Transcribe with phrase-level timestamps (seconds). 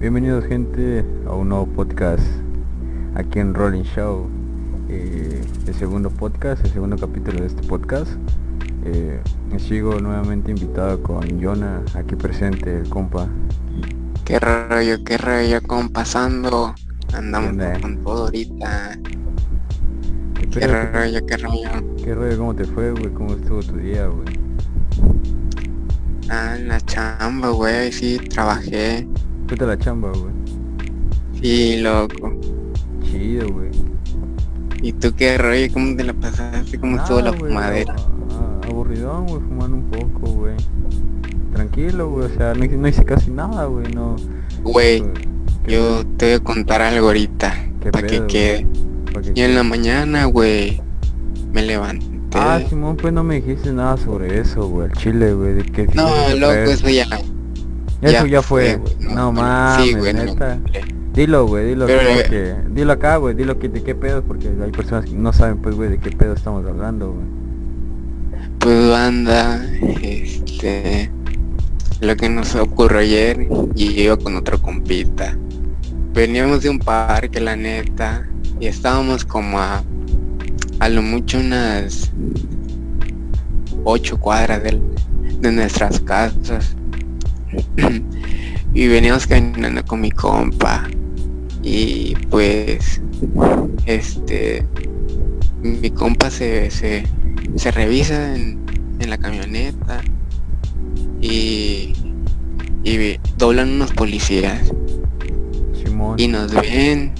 [0.00, 2.22] Bienvenidos gente a un nuevo podcast
[3.16, 4.28] aquí en Rolling Show.
[4.88, 8.12] Eh, el segundo podcast, el segundo capítulo de este podcast.
[8.84, 9.20] Eh,
[9.58, 13.28] sigo nuevamente invitado con Jonah, aquí presente, el compa.
[14.24, 16.76] Qué rollo, qué rollo, compasando.
[17.12, 18.98] Andamos con todo ahorita.
[20.34, 20.92] ¿Qué Qué pedo?
[20.92, 21.96] rollo, qué rollo.
[22.04, 22.38] ¿Qué rollo?
[22.38, 23.08] ¿Cómo te fue, güey?
[23.12, 24.28] ¿Cómo estuvo tu día, güey?
[26.30, 29.08] Ah, en la chamba, güey, sí, trabajé.
[29.48, 30.32] Fuiste a la chamba, güey.
[31.40, 32.38] Sí, loco.
[33.02, 33.70] Chido, güey.
[34.82, 35.72] ¿Y tú qué rollo?
[35.72, 36.78] ¿Cómo te la pasaste?
[36.78, 37.96] ¿Cómo estuvo la güey, fumadera?
[38.68, 40.54] Aburridón, güey, fumando un poco, güey.
[41.54, 44.16] Tranquilo, güey, o sea, no, hice- no hice casi nada, güey, no.
[44.62, 45.02] Güey,
[45.64, 47.54] ¿Qué yo te voy a contar algo ahorita.
[47.82, 48.66] ¿Qué Para que quede.
[49.12, 50.80] ¿Pa' qué Yo en la mañana, güey,
[51.52, 52.06] me levanté.
[52.34, 55.86] Ah, Simón, pues no me dijiste nada sobre eso, güey, el chile, güey, de que...
[55.94, 56.06] no,
[56.36, 56.80] loco, pues.
[56.80, 57.06] eso ya.
[58.00, 60.22] Eso ya fue, güey, no, no, mames, sí, güey, no.
[61.12, 62.54] Dilo, güey, dilo Pero, como eh, que...
[62.70, 65.74] Dilo acá, güey, dilo que de qué pedo, porque hay personas que no saben, pues,
[65.74, 67.26] güey, de qué pedo estamos hablando, güey.
[68.60, 69.64] Pues banda,
[70.02, 71.10] este,
[72.00, 75.36] lo que nos ocurrió ayer y yo iba con otro compita.
[76.12, 78.28] Veníamos de un parque, la neta,
[78.60, 79.82] y estábamos como a,
[80.78, 82.12] a lo mucho unas
[83.84, 84.82] ocho cuadras del-
[85.40, 86.76] de nuestras casas.
[88.74, 90.88] Y veníamos caminando con mi compa.
[91.62, 93.00] Y pues,
[93.86, 94.64] este,
[95.62, 97.04] mi compa se, se,
[97.56, 98.60] se revisa en,
[99.00, 100.02] en la camioneta
[101.20, 101.92] y,
[102.84, 104.72] y doblan unos policías
[105.82, 106.18] Simón.
[106.18, 107.12] y nos ven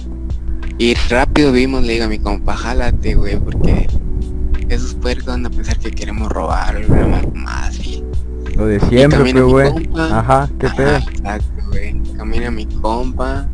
[0.77, 3.87] y rápido vimos, le digo a mi compa, jálate, güey, porque
[4.69, 6.87] esos puercos van a pensar que queremos robar
[7.33, 8.01] más y
[8.59, 9.89] Lo de siempre, pues, güey.
[9.97, 10.97] Ajá, qué pedo.
[10.97, 11.95] exacto, güey.
[12.17, 13.47] Camina mi compa,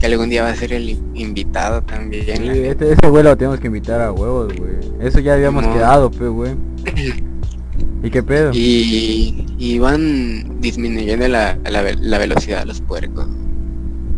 [0.00, 2.24] que algún día va a ser el in- invitado también.
[2.36, 4.72] Sí, este, este güey lo tenemos que invitar a huevos, güey.
[5.00, 6.54] Eso ya habíamos quedado, pues, güey.
[8.02, 8.50] ¿Y qué pedo?
[8.54, 13.26] Y, y van disminuyendo la, la velocidad de los puercos.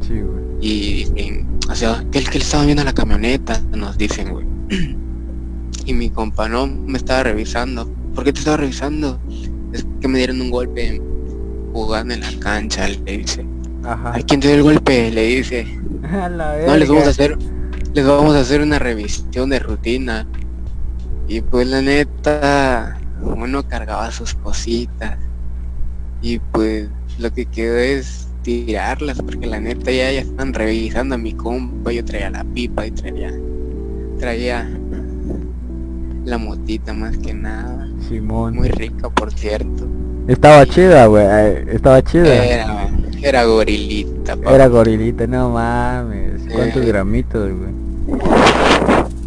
[0.06, 0.41] Sí, güey.
[0.61, 4.47] Y dicen, o sea, que el que le estaba viendo la camioneta, nos dicen, güey.
[5.87, 7.88] Y mi compa no me estaba revisando.
[8.15, 9.19] ¿Por qué te estaba revisando?
[9.72, 11.00] Es que me dieron un golpe
[11.72, 13.47] jugando en la cancha, le dice.
[13.84, 14.16] Ajá.
[14.16, 15.10] ¿A quién te dio el golpe?
[15.10, 15.66] Le dice.
[16.03, 17.38] A la No, les vamos a hacer,
[17.94, 20.26] les vamos a hacer una revisión de rutina.
[21.28, 25.16] Y pues la neta, uno cargaba sus cositas.
[26.22, 26.88] Y pues
[27.19, 31.92] lo que quedó es tirarlas, porque la neta ya, ya están revisando a mi compa.
[31.92, 33.32] Yo traía la pipa y traía,
[34.19, 34.69] traía
[36.31, 37.89] la motita más que nada.
[38.09, 38.55] Simón.
[38.55, 39.87] Muy rica, por cierto.
[40.29, 41.25] Estaba chida, güey.
[41.29, 42.45] eh, Estaba chida.
[42.45, 42.89] Era,
[43.23, 44.55] era gorilita, papá.
[44.55, 46.43] Era gorilita, no mames.
[46.53, 46.87] ¿Cuántos Eh.
[46.87, 47.71] gramitos, güey?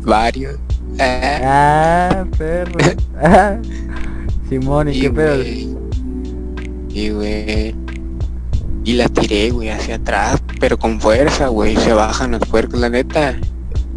[0.03, 0.56] varios.
[1.00, 1.41] Eh.
[1.44, 2.80] Ah, perro.
[3.22, 3.58] Ah.
[4.50, 5.41] Simón, ¿y qué pedo?
[6.90, 7.75] Y güey.
[8.85, 11.75] Y la tiré, güey, hacia atrás, pero con fuerza, güey.
[11.78, 13.35] Se bajan los puercos, la neta.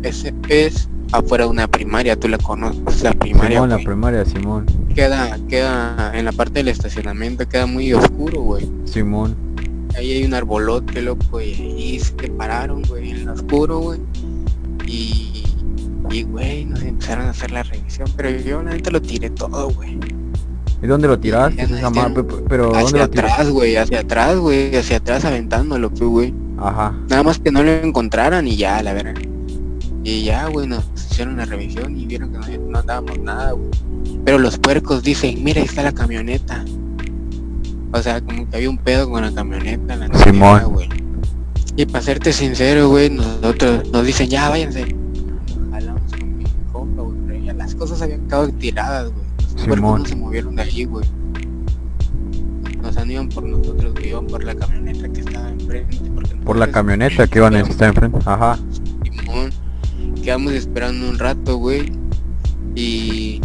[0.03, 0.89] Ese es
[1.19, 3.59] afuera de una primaria, tú la conoces, la primaria.
[3.59, 4.67] Simón, la primaria, Simón.
[4.95, 8.69] Queda, queda en la parte del estacionamiento, queda muy oscuro, güey.
[8.85, 9.37] Simón.
[9.97, 14.01] Ahí hay un arbolote, loco, y ahí se pararon, güey, en lo oscuro, güey.
[14.87, 15.45] Y,
[16.11, 19.71] y, güey, nos empezaron a hacer la revisión, pero yo, la neta, lo tiré todo,
[19.71, 19.99] güey.
[20.83, 21.63] ¿Y dónde lo tiraste?
[21.63, 21.91] esa
[22.49, 23.19] Pero ¿dónde hacia lo tiraste?
[23.19, 26.35] atrás, güey, hacia atrás, güey, hacia atrás aventándolo, güey.
[26.59, 26.95] Ajá.
[27.09, 29.15] Nada más que no lo encontraran y ya, la verdad.
[30.07, 33.69] Y ya, güey, nos hicieron una revisión y vieron que no, no andábamos nada, güey.
[34.25, 36.65] Pero los puercos dicen, mira, ahí está la camioneta.
[37.91, 40.63] O sea, como que había un pedo con la camioneta, la Simón.
[40.75, 40.89] güey.
[41.75, 44.95] Y para serte sincero, güey, nosotros nos dicen, ya, váyanse.
[45.73, 49.27] Jalamos con mi compa, güey, pero ya las cosas habían quedado tiradas, güey.
[49.57, 51.05] Los puercos no se movieron de ahí, güey.
[52.81, 55.99] Nos han ido por nosotros, güey, iban por la camioneta que estaba enfrente.
[56.45, 58.19] Por la camioneta que iban a estar enfrente.
[58.25, 58.57] Ajá.
[60.27, 61.93] Quedamos esperando un rato, güey.
[62.75, 63.41] Y.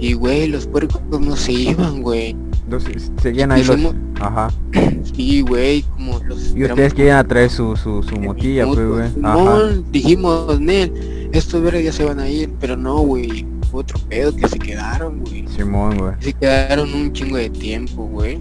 [0.00, 2.34] Y, güey, los puercos no se iban, güey.
[2.64, 3.76] Entonces, seguían ahí los...
[3.76, 4.48] Hicimos- Ajá.
[5.14, 9.10] Sí, güey, como los Y ustedes querían a traer su, su, su motilla, pues, güey.
[9.12, 13.46] Simón, dijimos, Nel, estos verdes ya se van a ir, pero no, güey.
[13.70, 15.46] Fue otro pedo que se quedaron, güey.
[15.46, 16.14] Simón, güey.
[16.18, 18.40] Se quedaron un chingo de tiempo, güey.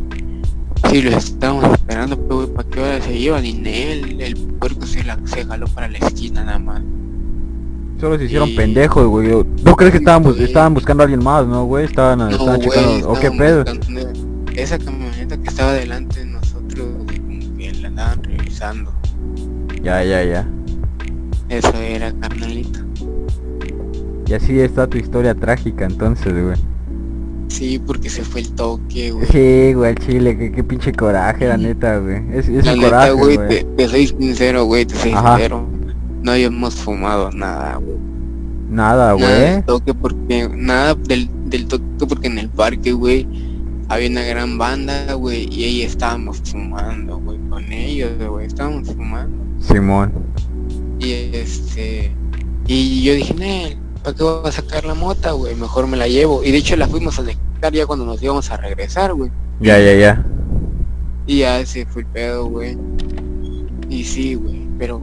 [0.90, 3.46] Sí, los estábamos esperando, pero, güey, ¿para qué hora se iban?
[3.46, 6.82] Y Nel, el puerco se, la, se jaló para la esquina nada más.
[8.00, 9.30] Solo se hicieron Y- pendejos, güey.
[9.64, 11.86] ¿No crees que estaban, bus- estaban buscando a alguien más, no, güey?
[11.86, 13.10] Estaban, No, estaban güey, checando...
[13.12, 13.64] ¿O qué pedo?
[14.56, 17.08] Esa camioneta que estaba delante de nosotros, como
[17.58, 18.92] que la andaban revisando.
[19.84, 20.48] Ya, ya, ya.
[21.50, 22.80] Eso era, carnalito.
[24.28, 26.56] Y así está tu historia trágica entonces, güey.
[27.48, 29.26] Sí, porque se fue el toque, güey.
[29.28, 32.22] Sí, güey, chile, qué, qué pinche coraje, la neta, güey.
[32.32, 33.50] Es, es La neta, coraje, güey, güey.
[33.50, 35.36] te, te soy sincero, güey, te soy Ajá.
[35.38, 35.66] sincero.
[36.22, 37.98] No habíamos fumado nada, güey.
[38.70, 39.64] Nada, Nada del güey.
[39.66, 43.28] toque porque, nada del, del toque porque en el parque, güey,
[43.88, 49.36] había una gran banda, güey, y ahí estábamos fumando, güey, con ellos, güey, estábamos fumando.
[49.60, 50.12] Simón.
[51.00, 52.12] Y este,
[52.68, 55.56] y yo dije, Nel, ¿para qué voy a sacar la mota, güey?
[55.56, 56.44] Mejor me la llevo.
[56.44, 59.32] Y de hecho la fuimos a dejar ya cuando nos íbamos a regresar, güey.
[59.60, 60.26] Ya, ya, ya.
[61.26, 62.78] Y ya se fue el pedo, güey.
[63.90, 65.02] Y sí, güey, pero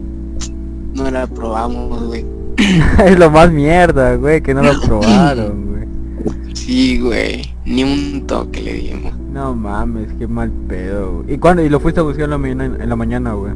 [0.96, 2.24] no la probamos, güey.
[3.06, 6.54] es lo más mierda, güey, que no lo probaron, güey.
[6.54, 9.12] Sí, güey, ni un toque le dimos.
[9.32, 11.22] No mames, qué mal pedo.
[11.22, 11.34] güey.
[11.34, 11.62] ¿Y cuándo?
[11.62, 13.52] ¿Y lo fuiste a buscar en la mañana, en la mañana, güey?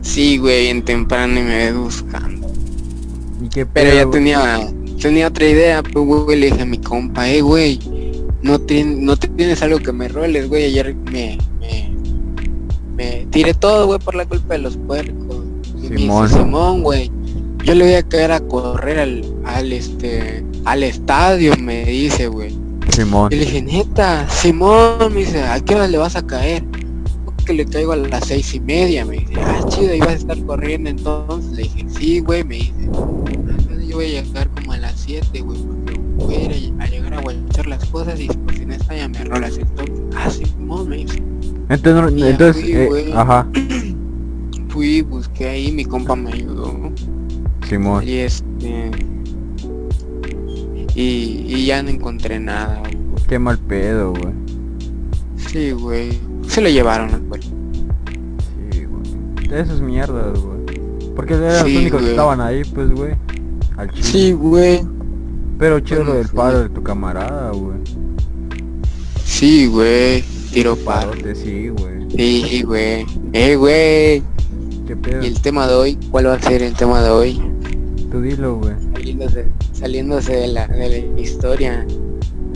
[0.00, 2.48] Sí, güey, en temprano y me ves buscando.
[3.44, 3.72] ¿Y qué pedo?
[3.84, 4.12] Pero ya güey?
[4.12, 4.60] tenía,
[5.00, 7.78] tenía otra idea, pues, güey, le dije a mi compa, eh, güey,
[8.42, 11.92] no, tien- no tienes algo que me roles, güey, ayer me, me,
[12.96, 15.21] me tiré todo, güey, por la culpa de los puercos.
[15.98, 16.26] Simón.
[16.28, 17.10] dice, Simón, güey,
[17.64, 22.56] yo le voy a caer a correr al, al, este, al estadio, me dice, güey.
[22.90, 23.32] Simón.
[23.32, 26.64] Y le dije, neta, Simón, me dice, ¿a qué hora le vas a caer?
[27.46, 30.38] Que le caigo a las seis y media, me dice, ah, chido, ibas a estar
[30.44, 31.52] corriendo entonces.
[31.52, 34.94] Le dije, sí, güey, me dice, "Ah, entonces yo voy a llegar como a las
[35.00, 38.54] siete, güey, porque voy a ir a, a llegar a guachar las cosas y por
[38.54, 39.92] si no está ya me rolas el toque.
[40.16, 41.22] Ah, Simón, me dice.
[41.68, 43.48] Entonces, entonces, fui, eh, ajá,
[44.68, 45.02] Fui,
[45.48, 46.92] ahí, mi compa me ayudó.
[47.68, 48.06] Simón.
[48.06, 48.90] Y este...
[50.94, 53.24] Y, y ya no encontré nada, güey.
[53.28, 54.34] Qué mal pedo, güey.
[55.36, 56.20] Sí, güey.
[56.46, 57.46] Se lo llevaron al puerto.
[58.70, 59.48] Sí, güey.
[59.48, 61.12] De esas mierdas, güey.
[61.16, 63.14] Porque eran Sí, los únicos que estaban ahí, pues, güey.
[63.76, 64.02] Al chile.
[64.02, 64.82] Sí, güey.
[65.58, 67.78] Pero chido lo del paro de tu camarada, güey.
[69.24, 70.22] Sí, güey.
[70.52, 71.12] Tiro paro.
[71.34, 72.10] Sí, güey.
[72.14, 73.06] Sí, güey.
[73.32, 74.22] Eh, güey.
[74.92, 75.22] Qué pedo.
[75.22, 77.40] Y el tema de hoy, ¿cuál va a ser el tema de hoy?
[78.10, 78.74] Tú dilo, güey.
[78.92, 81.86] Saliéndose, saliéndose de la, de la historia.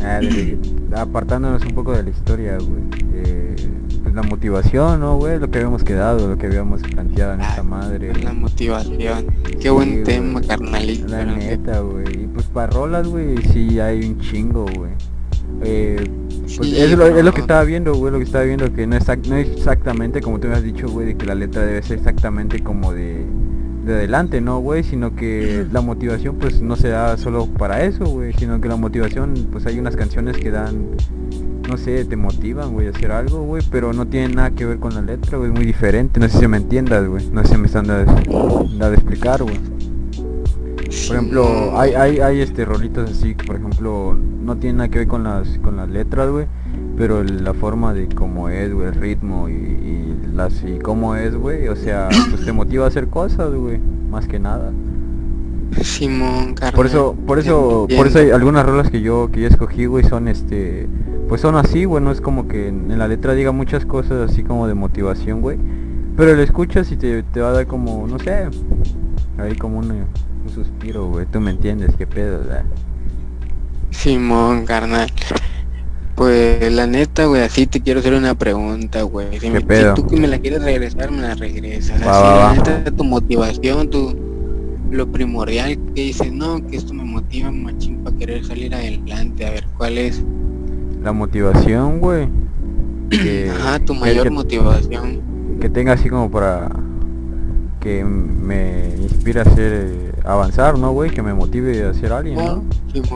[0.04, 0.58] Ah, de-
[0.94, 2.82] apartándonos un poco de la historia, güey.
[3.14, 3.56] Eh,
[4.02, 5.38] pues la motivación, ¿no, güey?
[5.38, 8.12] Lo que habíamos quedado, lo que habíamos planteado en esta Ah, madre.
[8.22, 9.26] La motivación.
[9.58, 11.08] Qué buen tema, carnalito.
[11.08, 12.24] La neta, güey.
[12.24, 14.92] Y pues para rolas, güey, sí hay un chingo, güey.
[15.62, 16.04] Eh,
[16.56, 18.86] pues Sí, es, lo, es lo que estaba viendo, güey, lo que estaba viendo, que
[18.86, 21.82] no es, no exactamente como tú me has dicho, güey, de que la letra debe
[21.82, 23.24] ser exactamente como de,
[23.84, 24.82] de adelante, ¿no, güey?
[24.82, 28.76] Sino que la motivación, pues, no se da solo para eso, güey, sino que la
[28.76, 30.96] motivación, pues, hay unas canciones que dan,
[31.68, 34.78] no sé, te motivan, güey, a hacer algo, güey, pero no tienen nada que ver
[34.78, 37.54] con la letra, güey, es muy diferente, no sé si me entiendas, güey, no sé
[37.54, 39.75] si me están dando de explicar, güey.
[41.06, 45.00] Por ejemplo, hay, hay, hay este rolitos así que por ejemplo no tienen nada que
[45.00, 46.46] ver con las con las letras, güey,
[46.96, 51.36] pero la forma de cómo es, güey, el ritmo y, y las y cómo es,
[51.36, 53.78] güey, o sea, pues te motiva a hacer cosas, güey,
[54.10, 54.72] más que nada.
[55.82, 56.74] Simón, carnal.
[56.74, 60.04] Por eso, por eso, por eso hay algunas rolas que yo que yo escogí, güey,
[60.04, 60.88] son este
[61.28, 64.30] pues son así, güey, no es como que en, en la letra diga muchas cosas
[64.30, 65.58] así como de motivación, güey.
[66.16, 68.48] Pero lo escuchas y te, te va a dar como, no sé,
[69.38, 70.06] ahí como un,
[70.46, 72.64] un suspiro, güey, tú me entiendes, qué pedo, ¿verdad?
[73.90, 75.08] Simón, carnal.
[76.14, 79.32] Pues la neta, güey, así te quiero hacer una pregunta, güey.
[79.34, 79.94] Si, ¿Qué me- si pedo?
[79.94, 82.00] tú que me la quieres regresar, me la regresas.
[82.00, 82.54] Va, así, va, la va.
[82.54, 84.16] neta, tu motivación, tu
[84.90, 89.44] lo primordial que dices, no, que esto me motiva machín para querer salir adelante.
[89.44, 90.22] A ver, ¿cuál es?
[91.02, 92.28] La motivación, güey.
[93.10, 95.20] que- Ajá, tu mayor que, motivación.
[95.60, 96.70] que tenga así como para
[97.80, 101.10] que me inspire a hacer eh, avanzar, ¿no, güey?
[101.10, 102.64] Que me motive a ser alguien, ¿no?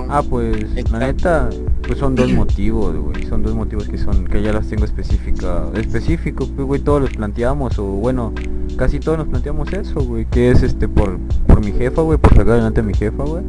[0.08, 0.92] Ah, pues Exacto.
[0.92, 1.50] la neta,
[1.86, 3.26] pues son dos motivos, güey.
[3.26, 7.10] Son dos motivos que son, que ya las tengo específica, específico, pues, güey, todos los
[7.10, 8.32] planteamos, o bueno,
[8.76, 12.30] casi todos nos planteamos eso, güey, que es este por, por mi jefa, güey, por
[12.30, 13.42] sacar adelante a mi jefa, güey.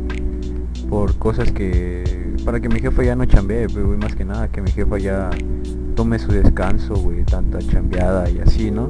[0.89, 4.47] Por cosas que, para que mi jefa ya no chambee, pues, güey, más que nada,
[4.47, 5.29] que mi jefa ya
[5.91, 8.89] tome su descanso, güey, tanta chambeada y así, ¿no?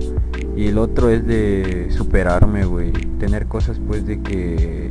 [0.55, 4.89] Y el otro es de superarme, güey, tener cosas pues de que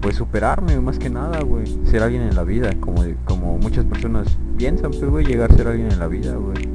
[0.00, 4.28] pues superarme más que nada, güey, ser alguien en la vida, como como muchas personas
[4.56, 6.68] piensan, pues güey, llegar a ser alguien en la vida, güey.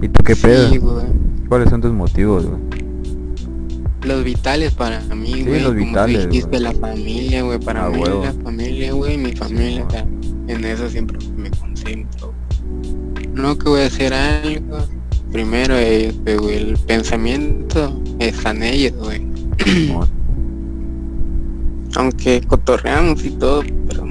[0.00, 0.68] ¿Y tú qué pedo?
[0.68, 0.80] Sí.
[1.48, 2.60] ¿Cuáles son tus motivos, güey?
[4.02, 5.60] Los vitales para mí, Sí, güey.
[5.62, 7.60] los como vitales, dijiste, la familia, güey.
[7.60, 9.16] Para A mí la familia, güey.
[9.16, 9.86] Mi familia, güey.
[9.86, 10.06] o sea,
[10.48, 12.21] en eso siempre me concentro.
[13.34, 14.78] No que voy a hacer algo
[15.32, 16.56] primero ellos, güey.
[16.56, 19.26] El pensamiento está en ellos, güey.
[21.96, 24.06] Aunque cotorreamos y todo, pero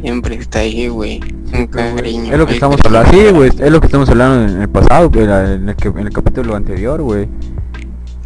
[0.00, 1.20] siempre está ahí, güey.
[1.54, 2.32] Un cariño.
[2.32, 3.50] Es lo que estamos hablando, sí, güey.
[3.58, 5.24] Es lo que estamos hablando en el pasado, güey.
[5.24, 7.28] En el, en el capítulo anterior, güey.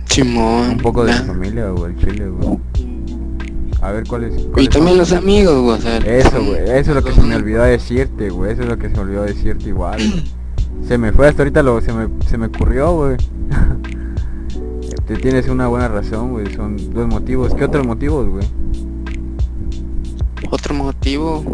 [0.06, 0.70] Simón.
[0.70, 2.58] Un poco de la familia, güey, el chile, güey.
[3.86, 4.34] A ver cuál es.
[4.56, 5.78] y también los amigos, güey.
[5.78, 6.58] O sea, eso, güey.
[6.64, 8.50] Eso es lo que se me olvidó decirte, güey.
[8.50, 10.00] Eso es lo que se me olvidó decirte igual.
[10.88, 13.16] se me fue hasta ahorita lo se me, se me ocurrió, güey.
[15.06, 16.52] Te tienes una buena razón, güey.
[16.52, 17.54] Son dos motivos.
[17.54, 18.44] ¿Qué otros motivos, güey?
[20.50, 21.44] Otro motivo.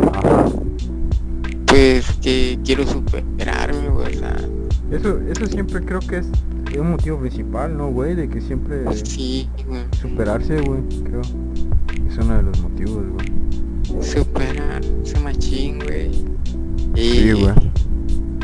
[1.66, 4.16] Pues que quiero superarme, güey.
[4.16, 4.36] O sea,
[4.90, 6.28] eso, eso siempre creo que es
[6.80, 8.14] un motivo principal, ¿no, güey?
[8.14, 8.84] De que siempre...
[9.04, 9.82] Sí, güey.
[10.00, 11.20] Superarse, güey, creo.
[12.22, 14.02] Uno de los motivos, güey.
[14.02, 16.10] Superarse machín, güey.
[16.94, 17.54] Y, sí, güey.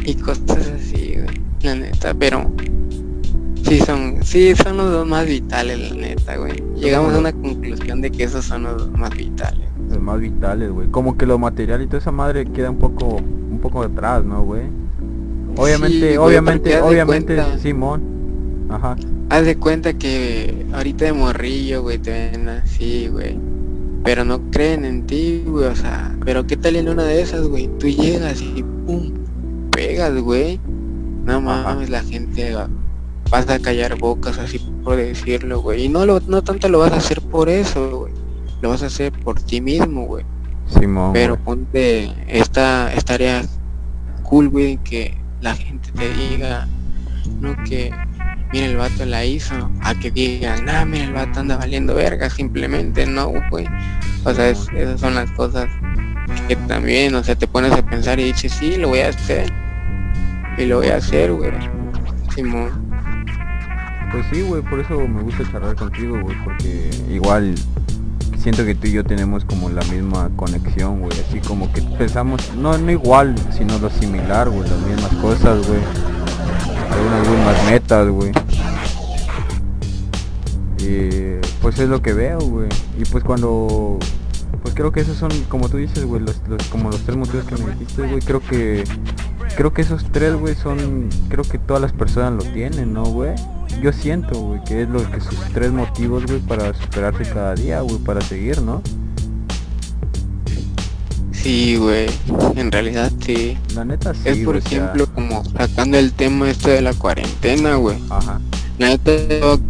[0.04, 1.40] Y cosas así, güey.
[1.62, 2.50] La neta, pero...
[3.62, 6.62] Sí son, sí son los dos más vitales, la neta, güey.
[6.76, 9.68] Llegamos a una conclusión de que esos son los dos más vitales.
[9.90, 10.88] Los más vitales, güey.
[10.88, 14.42] Como que lo material y toda esa madre queda un poco, un poco detrás, ¿no,
[14.42, 14.62] güey?
[15.56, 18.18] Obviamente, obviamente, obviamente, Simón
[18.70, 18.96] Ajá.
[19.30, 23.38] Haz de cuenta que ahorita de morrillo, güey, te ven así, güey.
[24.08, 27.46] Pero no creen en ti, güey, o sea, pero qué tal en una de esas,
[27.46, 29.12] güey, tú llegas y pum,
[29.70, 30.58] pegas, güey.
[31.26, 32.56] No mames, la gente
[33.30, 35.84] vas a callar bocas así por decirlo, güey.
[35.84, 38.14] Y no lo, no tanto lo vas a hacer por eso, güey.
[38.62, 40.24] Lo vas a hacer por ti mismo, güey.
[40.68, 41.12] Simón.
[41.12, 43.42] Pero ponte esta estaría
[44.22, 46.66] cool, güey, que la gente te diga,
[47.42, 47.92] no que
[48.52, 52.30] mira el vato la hizo, a que digan, nah, mira el vato anda valiendo verga,
[52.30, 53.66] simplemente no, güey.
[54.24, 55.68] O sea, esas son las cosas
[56.46, 59.52] que también, o sea, te pones a pensar y dices, sí, lo voy a hacer.
[60.56, 61.52] Y lo voy a hacer, güey.
[62.34, 62.88] Simón.
[64.10, 67.54] Pues sí, güey, por eso me gusta charlar contigo, güey, porque igual
[68.38, 72.40] siento que tú y yo tenemos como la misma conexión, güey, así como que pensamos,
[72.56, 76.17] no, no igual, sino lo similar, güey, las mismas cosas, güey
[76.90, 78.32] algunas mismas metas, güey.
[80.78, 82.68] Y pues es lo que veo, güey.
[82.98, 83.98] Y pues cuando
[84.62, 86.40] pues creo que esos son como tú dices, güey, los,
[86.70, 88.84] como los tres motivos que me dijiste, güey, creo que
[89.56, 93.34] creo que esos tres, güey, son creo que todas las personas lo tienen, ¿no, güey?
[93.82, 97.80] Yo siento, güey, que es lo que sus tres motivos, güey, para superarse cada día,
[97.80, 98.82] güey, para seguir, ¿no?
[101.42, 102.06] Sí, güey,
[102.56, 103.56] en realidad sí.
[103.74, 104.20] La neta sí.
[104.24, 107.96] Es por ejemplo como sacando el tema este de la cuarentena, güey.
[108.10, 108.40] Ajá.
[108.78, 109.12] La neta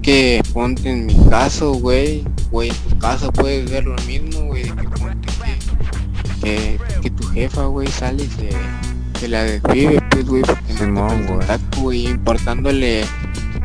[0.02, 4.62] que ponte en mi caso, güey, güey, en tu caso puedes ver lo mismo, güey,
[4.64, 5.28] de que ponte
[6.42, 11.38] que, que, tu jefa, güey, sale y se, la desvive, pues, güey, porque Simón, no
[11.80, 13.04] güey, importándole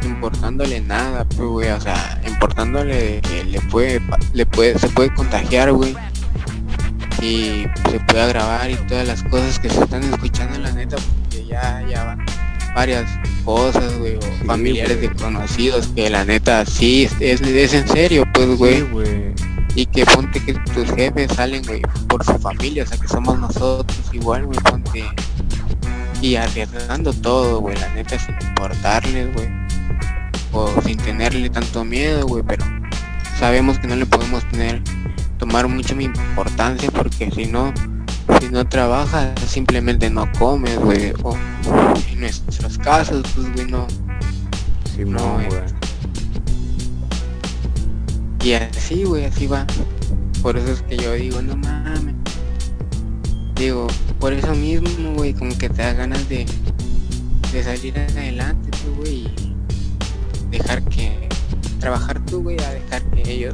[0.04, 4.02] importándole nada, pues, güey, o sea, importándole que le puede,
[4.34, 5.96] le puede, se puede contagiar, güey
[7.24, 11.46] y se pueda grabar y todas las cosas que se están escuchando la neta porque
[11.46, 12.26] ya ya van
[12.76, 13.10] varias
[13.46, 18.58] cosas güey o familiares de conocidos que la neta sí es, es en serio pues
[18.58, 18.84] güey.
[19.74, 23.40] y que ponte que tus jefes salen güey por su familia o sea que somos
[23.40, 25.04] nosotros igual güey ponte.
[26.22, 29.50] Y arriesgando todo güey la neta sin importarles güey.
[30.54, 32.66] O sin tenerle tanto miedo güey pero
[33.40, 34.82] sabemos que no le podemos tener
[35.38, 37.74] tomar mucha importancia porque si no,
[38.40, 41.14] si no trabajas simplemente no comes, güey.
[41.24, 41.36] O
[42.12, 43.88] en nuestros casos, pues, güey, no.
[44.96, 45.84] Sí, no, güey.
[48.44, 49.66] Y así, güey, así va.
[50.42, 52.16] Por eso es que yo digo, no mames.
[53.56, 53.88] Digo,
[54.20, 56.46] por eso mismo, güey, como que te da ganas de,
[57.54, 59.56] de salir adelante, güey, y
[60.50, 61.30] dejar que
[61.80, 63.54] trabajar tú, güey, a dejar que ellos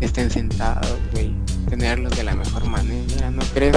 [0.00, 1.34] estén sentados, güey.
[1.68, 3.76] Tenerlos de la mejor manera, ¿no crees?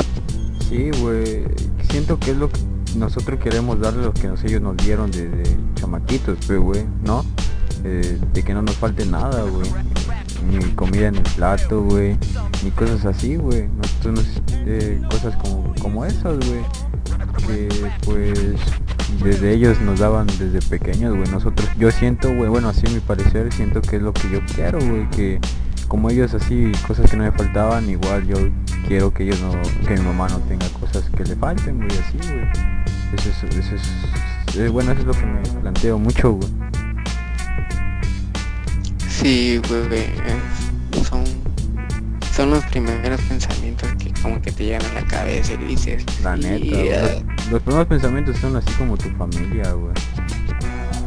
[0.70, 1.44] Sí, güey.
[1.90, 2.60] Siento que es lo que
[2.96, 5.44] nosotros queremos darle lo que ellos nos dieron desde
[5.76, 7.26] chamaquitos, pues, güey, ¿no?
[7.84, 9.70] Eh, de que no nos falte nada, güey.
[10.50, 12.18] Ni comida en el plato, güey.
[12.64, 13.68] Ni cosas así, güey.
[13.68, 16.62] Nosotros eh, cosas como, como esas, güey.
[17.48, 17.70] Que
[18.06, 18.60] pues
[19.24, 21.30] desde ellos nos daban desde pequeños, güey.
[21.30, 24.40] Nosotros, yo siento, güey, bueno, así a mi parecer, siento que es lo que yo
[24.56, 25.10] quiero, güey.
[25.10, 25.40] Que
[25.92, 28.38] como ellos así, cosas que no me faltaban, igual yo
[28.88, 29.52] quiero que ellos no,
[29.86, 32.48] que mi mamá no tenga cosas que le falten, güey, así, güey.
[33.14, 36.50] Eso es, eso es, eh, bueno, eso es lo que me planteo mucho, güey.
[39.10, 40.06] Sí, güey,
[41.04, 41.26] son,
[42.34, 46.38] son los primeros pensamientos que como que te llegan a la cabeza y dices, la
[46.38, 49.94] neta, los, los, primeros pensamientos son así como tu familia, güey.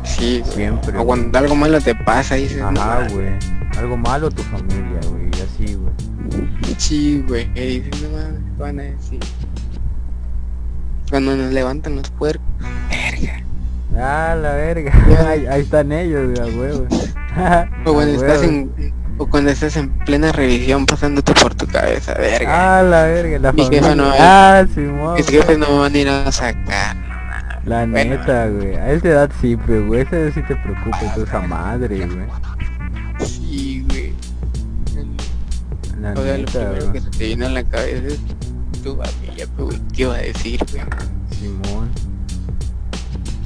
[0.04, 0.98] Sí, Siempre.
[0.98, 3.32] O cuando algo malo te pasa, dices, Ajá, güey.
[3.78, 5.28] Algo malo tu familia, güey.
[5.42, 5.92] Así, güey.
[6.78, 7.46] Sí, güey.
[8.02, 9.20] no mames, ¿qué van a decir.
[11.10, 12.46] Cuando nos levantan los puercos,
[12.88, 13.42] verga.
[13.96, 14.92] Ah, la verga.
[15.28, 16.86] ahí, ahí están ellos, güey, huevo.
[17.84, 18.70] O cuando estás en
[19.18, 22.78] o cuando estás en plena revisión pasándote por tu cabeza, verga.
[22.78, 23.82] Ah, la verga, la Mi familia.
[23.82, 24.64] jefa no ah.
[25.16, 26.96] Mis jefes no me van a ir a sacar.
[27.64, 28.76] La Bueno, neta, güey.
[28.76, 32.26] A esa edad sí, pero güey, esa edad sí te preocupa esa madre, güey.
[36.04, 37.02] La O sea, lo neta, primero que güey.
[37.12, 38.20] se te viene a la cabeza es
[38.82, 40.84] tu familia, güey, ¿qué iba a decir, güey?
[41.30, 41.88] Simón.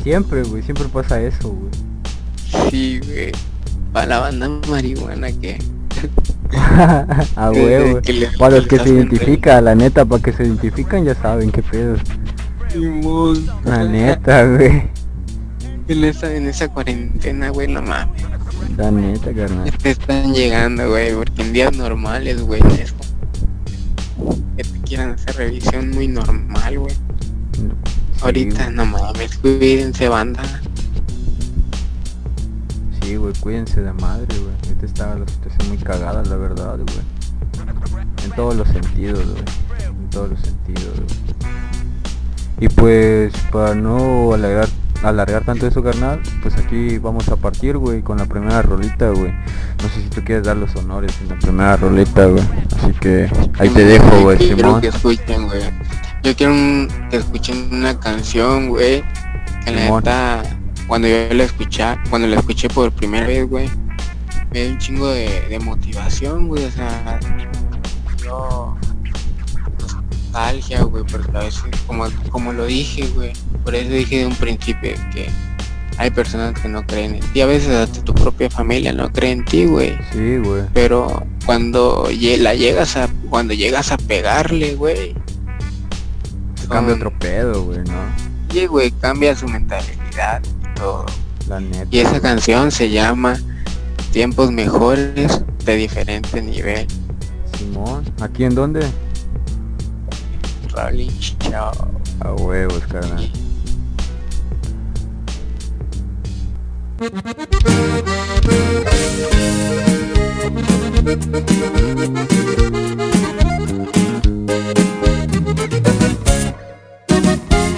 [0.03, 2.71] Siempre, güey, siempre pasa eso, güey.
[2.71, 3.33] Sí, güey.
[3.93, 5.59] Para la banda marihuana que...
[6.57, 8.01] a que- huevo.
[8.01, 11.51] que Para los que se hacen identifican, la neta, para que se identifican ya saben
[11.53, 11.97] qué pedo.
[12.73, 13.47] Simón.
[13.65, 14.83] La neta, güey.
[15.89, 18.23] En esa, en esa cuarentena, güey, no mames.
[18.77, 19.71] La neta, carnal.
[19.79, 22.95] Te están llegando, güey, porque en días normales, güey, es
[24.57, 26.95] que te quieran hacer revisión muy normal, güey.
[27.55, 27.69] Sí,
[28.23, 30.43] Ahorita, no mames, cuídense, banda.
[33.01, 34.55] Sí, güey, cuídense de madre, güey.
[34.65, 37.67] Ahorita está la situación muy cagada, la verdad, güey.
[38.25, 39.45] En todos los sentidos, güey.
[39.89, 41.49] En todos los sentidos, güey.
[42.61, 44.69] Y pues, para no alargar,
[45.03, 49.31] alargar tanto eso, carnal, pues aquí vamos a partir, güey, con la primera rolita, güey.
[49.83, 52.43] No sé si tú quieres dar los honores en la primera rolita, güey.
[52.77, 54.81] Así que ahí te dejo, güey, Quiero Simón.
[54.81, 55.63] que escuchen, güey.
[56.23, 59.05] Yo quiero un- que escuchen una canción, güey,
[59.65, 60.43] que la neta,
[60.89, 63.71] cuando yo la escuché, cuando la escuché por primera vez, güey,
[64.53, 67.21] me dio un chingo de, de motivación, güey, o sea,
[68.25, 68.77] yo
[70.39, 73.33] nostalgia, güey, porque a veces, como, como lo dije, güey,
[73.65, 75.29] por eso dije de un principio que
[75.97, 79.33] hay personas que no creen en ti, a veces hasta tu propia familia no cree
[79.33, 80.63] en ti, güey Sí, güey.
[80.73, 85.15] pero cuando la llegas a cuando llegas a pegarle güey
[86.69, 87.95] Cambia son- otro pedo, güey, ¿no?
[88.53, 91.07] sí, güey cambia su mentalidad y todo
[91.49, 91.87] La neta.
[91.91, 93.37] y esa canción se llama
[94.13, 96.87] tiempos mejores de diferente nivel
[97.59, 98.05] Simón.
[98.21, 98.87] ¿Aquí en dónde?
[100.79, 101.73] Show
[102.21, 103.29] A huevos, carnal.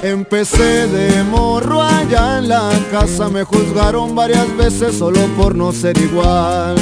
[0.03, 5.97] Empecé de morro allá en la casa, me juzgaron varias veces solo por no ser
[5.97, 6.77] igual.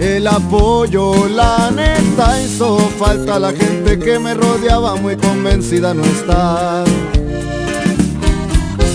[0.00, 6.84] El apoyo, la neta, hizo falta la gente que me rodeaba, muy convencida no está.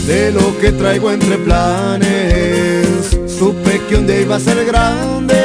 [0.07, 2.87] De lo que traigo entre planes,
[3.27, 5.35] supe que un día iba a ser grande.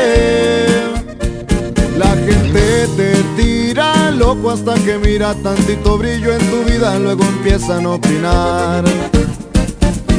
[1.99, 7.85] La gente te tira loco hasta que mira tantito brillo en tu vida, luego empiezan
[7.85, 8.85] a opinar.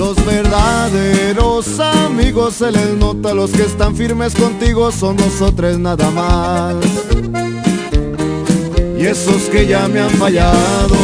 [0.01, 5.15] Los verdaderos amigos se les nota, los que están firmes contigo son
[5.55, 6.73] tres nada más.
[8.97, 10.97] Y esos que ya me han fallado,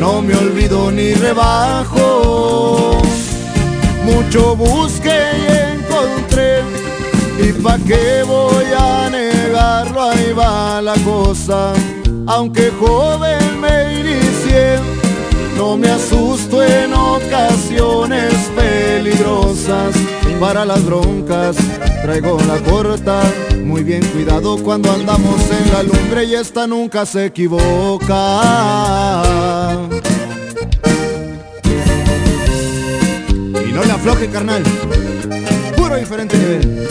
[0.00, 2.98] no me olvido ni rebajo.
[4.06, 6.62] Mucho busqué y encontré
[7.46, 10.00] ¿Y pa' qué voy a negarlo?
[10.00, 11.74] Ahí va la cosa
[12.26, 14.95] Aunque joven me inicié
[15.56, 19.94] No me asusto en ocasiones peligrosas.
[20.38, 21.56] Para las broncas
[22.02, 23.22] traigo la corta.
[23.64, 28.42] Muy bien cuidado cuando andamos en la lumbre Y esta nunca se equivoca.
[33.66, 34.62] Y no le afloje carnal.
[35.76, 36.86] Puro diferente nivel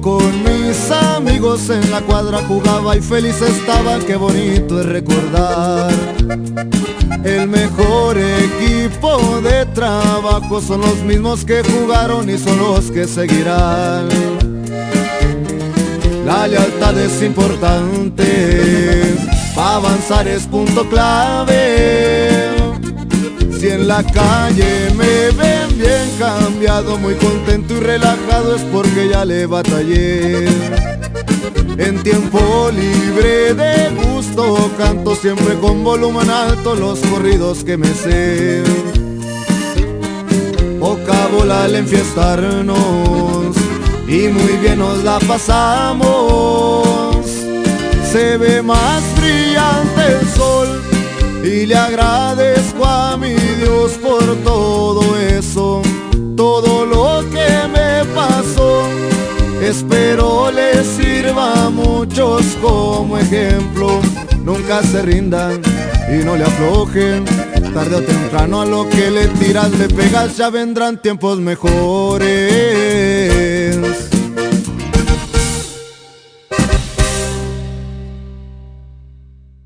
[0.00, 5.92] con mis amigos en la cuadra jugaba y feliz estaba, qué bonito es recordar.
[7.24, 14.08] El mejor equipo de trabajo son los mismos que jugaron y son los que seguirán.
[16.24, 19.16] La lealtad es importante,
[19.54, 22.41] para avanzar es punto clave.
[23.62, 29.24] Si en la calle me ven bien cambiado, muy contento y relajado es porque ya
[29.24, 30.48] le batallé.
[31.78, 38.64] En tiempo libre de gusto canto siempre con volumen alto los corridos que me sé.
[40.80, 43.54] Poca bola al enfiestarnos
[44.08, 46.08] y muy bien nos la pasamos.
[48.10, 50.82] Se ve más brillante el sol
[51.44, 55.82] y le agradezco a mi Dios por todo eso,
[56.36, 58.82] todo lo que me pasó.
[59.62, 64.00] Espero les sirva a muchos como ejemplo.
[64.44, 65.62] Nunca se rindan
[66.12, 67.24] y no le aflojen.
[67.72, 72.32] Tarde o temprano a lo que le tiras le pegas, ya vendrán tiempos mejores.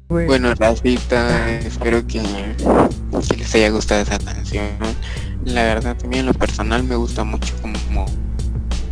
[0.09, 2.23] Bueno, Rafita, espero que,
[3.21, 4.69] que les haya gustado esa canción.
[5.45, 8.07] La verdad, también lo personal me gusta mucho como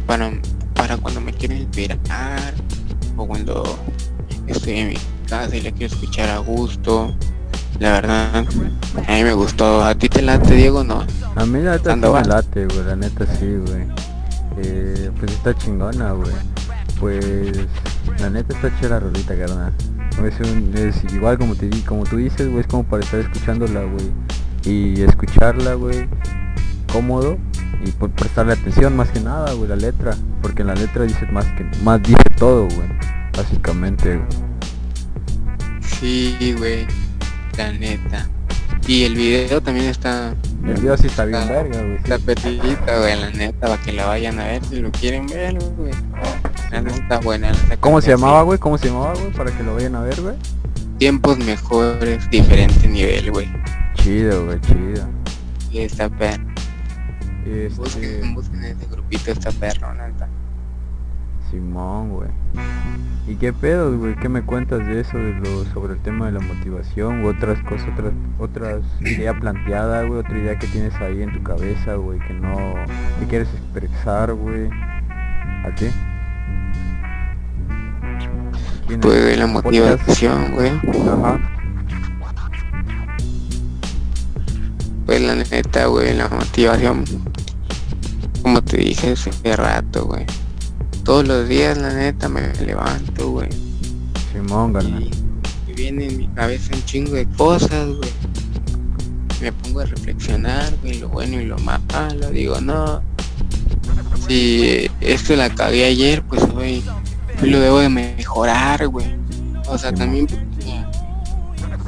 [0.06, 0.30] para,
[0.74, 2.54] para cuando me quiero inspirar
[3.16, 3.78] o cuando
[4.46, 4.96] estoy en mi
[5.28, 7.14] casa y la quiero escuchar a gusto.
[7.80, 8.46] La verdad,
[9.08, 9.82] a mí me gustó.
[9.84, 11.04] ¿A ti te late, Diego, no?
[11.34, 13.86] A mí la neta sí me late, güey, la neta sí, güey.
[14.58, 16.32] Eh, pues está chingona, güey.
[17.00, 17.56] Pues
[18.20, 19.72] la neta está chida la rolita, carnal.
[20.24, 23.20] Es, un- es igual como te di, como tú dices, güey, es como para estar
[23.20, 24.10] escuchándola, güey.
[24.64, 26.06] Y escucharla, güey,
[26.92, 27.36] cómodo
[27.84, 31.26] y por prestarle atención más que nada, güey, la letra, porque en la letra dice
[31.32, 32.88] más que más dice todo, güey,
[33.36, 34.16] básicamente.
[34.16, 34.28] güey.
[35.80, 36.86] Sí, güey.
[37.58, 38.28] La neta.
[38.86, 41.96] Y el video también está El video sí está bien Está- verga, güey.
[41.96, 42.02] sí.
[42.04, 45.58] Está petita, güey, la neta, para que la vayan a ver si lo quieren ver,
[45.76, 45.92] güey.
[46.74, 47.52] La neta está buena.
[47.68, 48.58] la ¿Cómo se llamaba, güey?
[48.58, 49.30] ¿Cómo se llamaba, güey?
[49.30, 50.34] Para que lo vayan a ver, güey.
[50.98, 53.48] Tiempos mejores, diferente nivel, güey.
[53.94, 55.08] Chido, güey, chido.
[55.70, 56.42] Y está perro.
[57.46, 60.26] Este, Busquen, busquen ese grupito, está perro, neta.
[61.48, 62.30] Simón, güey.
[63.28, 64.16] ¿Y qué pedo, güey?
[64.16, 67.56] ¿Qué me cuentas de eso, de lo, sobre el tema de la motivación u otras
[67.68, 72.18] cosas, otras, otras idea planteada, güey, otra idea que tienes ahí en tu cabeza, güey,
[72.26, 72.74] que no,
[73.20, 74.68] que quieres expresar, güey?
[74.72, 75.92] ¿A qué?
[79.00, 80.70] Pues la motivación, güey.
[80.70, 81.40] Ajá.
[85.06, 87.04] Pues la neta, güey, la motivación.
[88.42, 90.26] Como te dije hace rato, güey.
[91.02, 93.48] Todos los días, la neta, me levanto, güey.
[94.32, 94.74] Simón.
[95.66, 98.10] Y, y viene en mi cabeza un chingo de cosas, güey.
[99.40, 102.30] Me pongo a reflexionar, güey, lo bueno y lo malo.
[102.30, 103.02] Digo, no.
[104.26, 106.82] Si esto la cagué ayer, pues hoy
[107.42, 109.14] lo debo de mejorar, güey.
[109.68, 110.26] O sea, también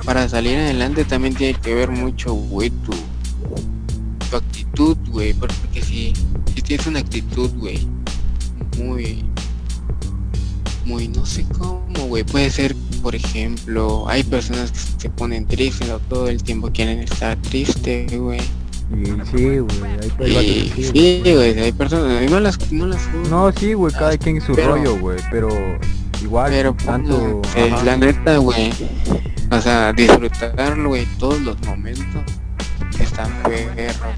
[0.05, 2.93] para salir adelante también tiene que ver mucho, güey, tu,
[4.31, 5.35] tu actitud, güey.
[5.35, 6.13] Porque si,
[6.55, 7.87] si tienes una actitud, güey,
[8.79, 9.25] muy
[10.87, 12.25] muy no sé cómo, güey.
[12.25, 17.01] Puede ser, por ejemplo, hay personas que se ponen tristes o todo el tiempo quieren
[17.01, 18.41] estar triste, güey.
[18.89, 19.05] Y
[19.37, 19.83] sí, güey,
[20.21, 24.17] hay, hay sí, güey, hay personas, y no las, no las No, sí, güey, cada
[24.17, 25.49] quien su Pero- rollo, güey, pero
[26.23, 27.43] igual, pero tanto...
[27.57, 28.73] eh, la neta, güey,
[29.51, 32.23] o sea, disfrutarlo, güey, todos los momentos
[33.01, 33.75] están perros,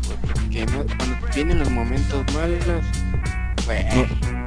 [0.06, 2.84] güey, porque no, cuando vienen los momentos malos,
[3.64, 3.84] güey,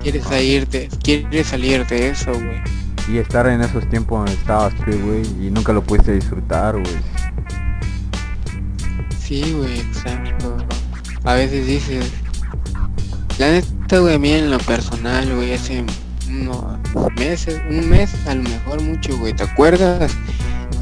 [0.01, 2.62] quieres salirte, quieres salir de eso, güey.
[3.12, 6.95] Y estar en esos tiempos donde estabas, güey, y nunca lo pudiste disfrutar, güey.
[9.31, 10.57] Sí, güey, exacto.
[11.23, 12.11] A veces dices,
[13.39, 15.85] la neta, güey, a mí en lo personal, güey, hace
[16.27, 16.77] unos
[17.17, 20.11] meses, un mes, a lo mejor mucho, güey, ¿te acuerdas?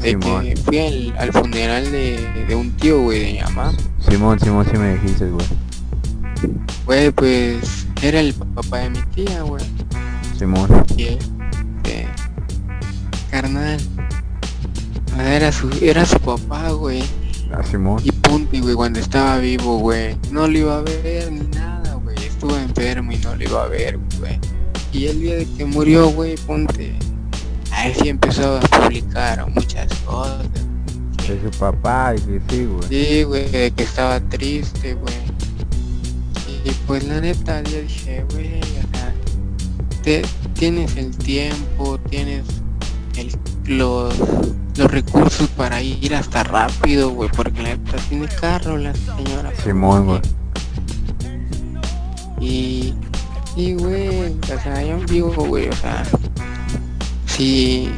[0.02, 0.42] De Simón.
[0.42, 3.72] que fui al, al funeral de, de un tío, güey, de mi mamá.
[4.08, 5.46] Simón, Simón, sí me dijiste, güey.
[6.86, 9.64] Güey, pues, era el papá de mi tía, güey.
[10.36, 10.84] Simón.
[10.96, 12.08] Y este,
[13.30, 13.78] carnal,
[15.20, 17.04] era su, era su papá, güey.
[17.52, 18.00] Ah, Simón.
[18.04, 21.94] Y punto, y, güey, cuando estaba vivo, güey, no lo iba a ver ni nada,
[21.94, 22.16] güey.
[22.24, 24.38] Estuvo enfermo y no lo iba a ver, güey.
[24.92, 26.94] Y el día de que murió, güey, ponte.
[27.72, 30.48] Ahí sí empezó a publicar muchas cosas.
[31.26, 32.88] De su papá, y que sí, güey.
[32.88, 35.14] Sí, güey, de que estaba triste, güey.
[36.64, 39.14] Y pues la neta, yo dije, güey, o sea,
[40.02, 40.22] te-
[40.54, 42.44] tienes el tiempo, tienes
[43.16, 43.30] el,
[43.70, 44.12] los,
[44.76, 49.52] los recursos para ir hasta rápido, güey, porque la neta tiene carro la señora.
[49.62, 50.20] Simón, güey.
[52.40, 52.94] Y,
[53.56, 56.02] y güey, o sea, yo digo, güey, o sea,
[57.26, 57.90] si,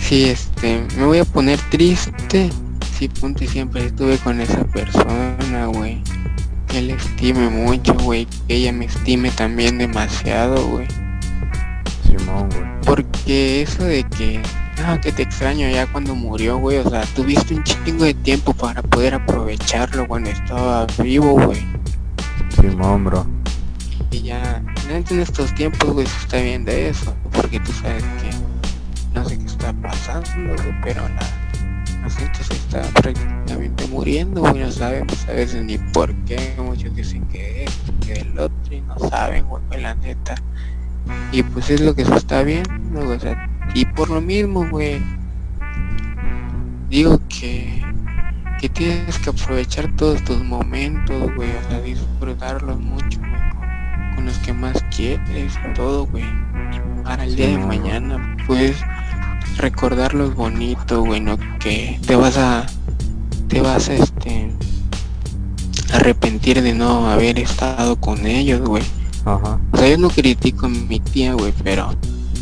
[0.00, 2.50] si este, me voy a poner triste,
[2.98, 6.02] si ponte siempre estuve con esa persona, güey,
[6.68, 10.86] que le estime mucho, güey, que ella me estime también demasiado, güey,
[12.06, 12.80] Simón, güey.
[12.84, 14.40] porque eso de que,
[14.82, 18.52] no, que te extraño ya cuando murió, güey, o sea, tuviste un chingo de tiempo
[18.52, 21.64] para poder aprovecharlo cuando estaba vivo, güey.
[22.60, 23.26] Simón, bro.
[24.10, 28.30] Y ya, en estos tiempos, güey, se está viendo eso, porque tú sabes que
[29.14, 34.60] no sé qué está pasando, güey, pero la, la gente se está prácticamente muriendo, güey,
[34.60, 37.70] no sabemos a veces ni por qué, muchos dicen que es,
[38.06, 40.34] que el otro, y no saben, güey, la neta.
[41.32, 44.68] Y pues es lo que se está viendo, güey, o sea, y por lo mismo,
[44.68, 45.00] güey,
[46.88, 47.86] digo que
[48.58, 54.38] que tienes que aprovechar todos tus momentos, güey, o sea, disfrutarlos mucho, güey, con, los
[54.38, 56.24] que más quieres, todo, güey.
[57.04, 58.76] Para el día de mañana, pues,
[59.58, 62.66] recordarlos bonito, güey, no que te vas a,
[63.48, 64.50] te vas a, este,
[65.92, 68.82] arrepentir de no haber estado con ellos, güey.
[69.26, 69.58] Ajá.
[69.72, 71.90] O sea, yo no critico a mi tía, güey, pero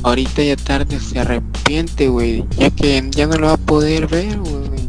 [0.04, 4.38] ahorita ya tarde se arrepiente, güey, ya que ya no lo va a poder ver,
[4.38, 4.84] güey.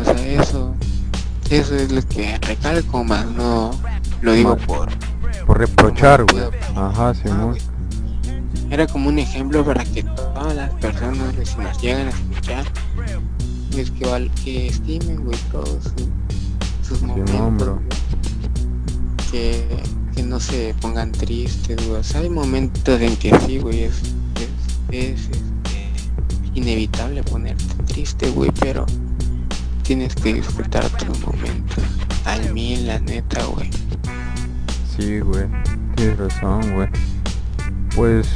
[0.00, 0.74] O sea, eso,
[1.50, 3.72] eso es lo que recalco más, no
[4.22, 4.88] lo digo por...
[5.46, 6.44] Por reprochar, güey.
[6.76, 7.56] Ajá, Simón.
[8.70, 12.64] Era como un ejemplo para que todas las personas que si nos llegan a escuchar,
[13.72, 17.78] pues que, val- que estimen, güey, todos sus, sus momentos.
[19.30, 19.64] Que,
[20.24, 22.02] no se pongan tristes, güey.
[22.14, 24.02] Hay momentos en que sí, güey, es,
[24.90, 25.28] es,
[26.54, 28.84] inevitable ponerte triste, güey, pero
[29.82, 31.84] tienes que disfrutar tus momentos
[32.24, 33.70] al mil, la neta, güey.
[34.96, 35.46] Sí, güey.
[35.94, 36.88] Tienes razón, güey.
[37.94, 38.28] Pues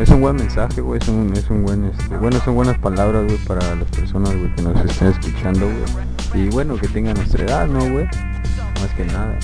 [0.00, 1.00] es un buen mensaje, güey.
[1.00, 4.54] Es un, es un buen, este, bueno, son buenas palabras, güey, para las personas, güey,
[4.54, 6.44] que nos estén escuchando, güey.
[6.46, 8.06] Y bueno, que tengan nuestra edad, ¿no, güey?
[8.06, 9.38] Más que nada.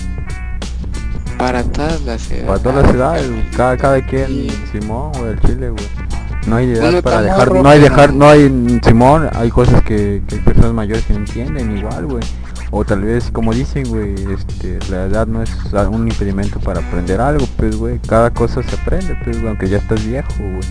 [1.38, 2.47] Para todas las edades.
[2.47, 4.51] Para todas las edades, cada, cada quien, Sí.
[4.73, 5.85] Simón, güey, el chile, güey.
[6.47, 10.23] No hay edad Uno para dejar, no hay dejar, no hay, Simón, hay cosas que,
[10.27, 12.23] que hay personas mayores que no entienden igual, güey.
[12.71, 15.51] O tal vez, como dicen, güey, este, la edad no es
[15.90, 17.99] un impedimento para aprender algo, pues, güey.
[17.99, 20.62] Cada cosa se aprende, pues, güey, aunque ya estás viejo, güey.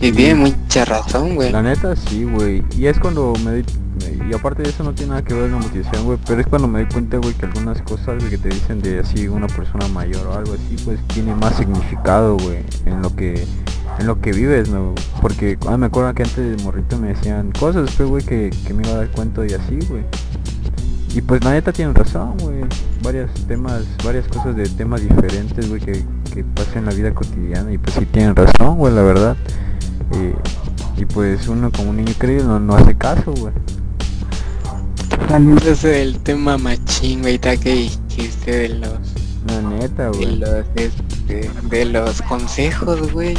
[0.00, 1.50] Y tiene mucha razón, güey.
[1.50, 2.62] La neta sí, güey.
[2.76, 3.64] Y es cuando me doy...
[4.30, 6.18] Y aparte de eso no tiene nada que ver con la motivación, güey.
[6.26, 9.26] Pero es cuando me doy cuenta, güey, que algunas cosas que te dicen de así
[9.26, 13.44] una persona mayor o algo así, pues tiene más significado, güey, en lo que
[13.98, 14.94] en lo que vives, ¿no?
[15.20, 18.72] Porque ah, me acuerdo que antes de morrito me decían cosas, pues, güey, que, que
[18.72, 20.04] me iba a dar cuenta y así, güey.
[21.14, 22.60] Y pues la neta tienen razón, güey.
[23.02, 27.72] Varios temas, varias cosas de temas diferentes, güey, que, que pasan en la vida cotidiana.
[27.72, 29.36] Y pues sí tienen razón, güey, la verdad.
[30.12, 33.52] Y, y pues uno como un niño no, no hace caso, güey.
[35.58, 38.98] Ese es el tema machín, güey, que dijiste de los,
[39.46, 43.36] La neta, de los, este, de los consejos, güey.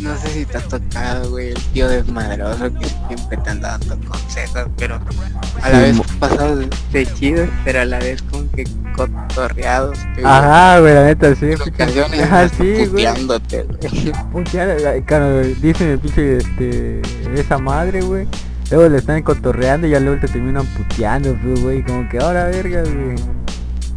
[0.00, 3.98] No sé si te ha tocado, güey, el tío desmadroso que siempre te anda dando
[4.08, 4.98] consejos, pero
[5.62, 9.98] a la Sí, vez pasados de chidos, pero a la vez como que cotorreados.
[10.14, 10.24] güey.
[10.24, 11.50] Ajá, güey, la neta, sí.
[11.52, 12.88] Ajá, hasta sí, güey.
[12.88, 13.66] puteándote,
[15.62, 17.02] dicen el pinche, este,
[17.34, 18.26] esa madre, güey.
[18.70, 21.82] Luego le están cotorreando y ya luego te terminan puteando, pues, güey.
[21.82, 23.16] Como que ahora, verga, güey.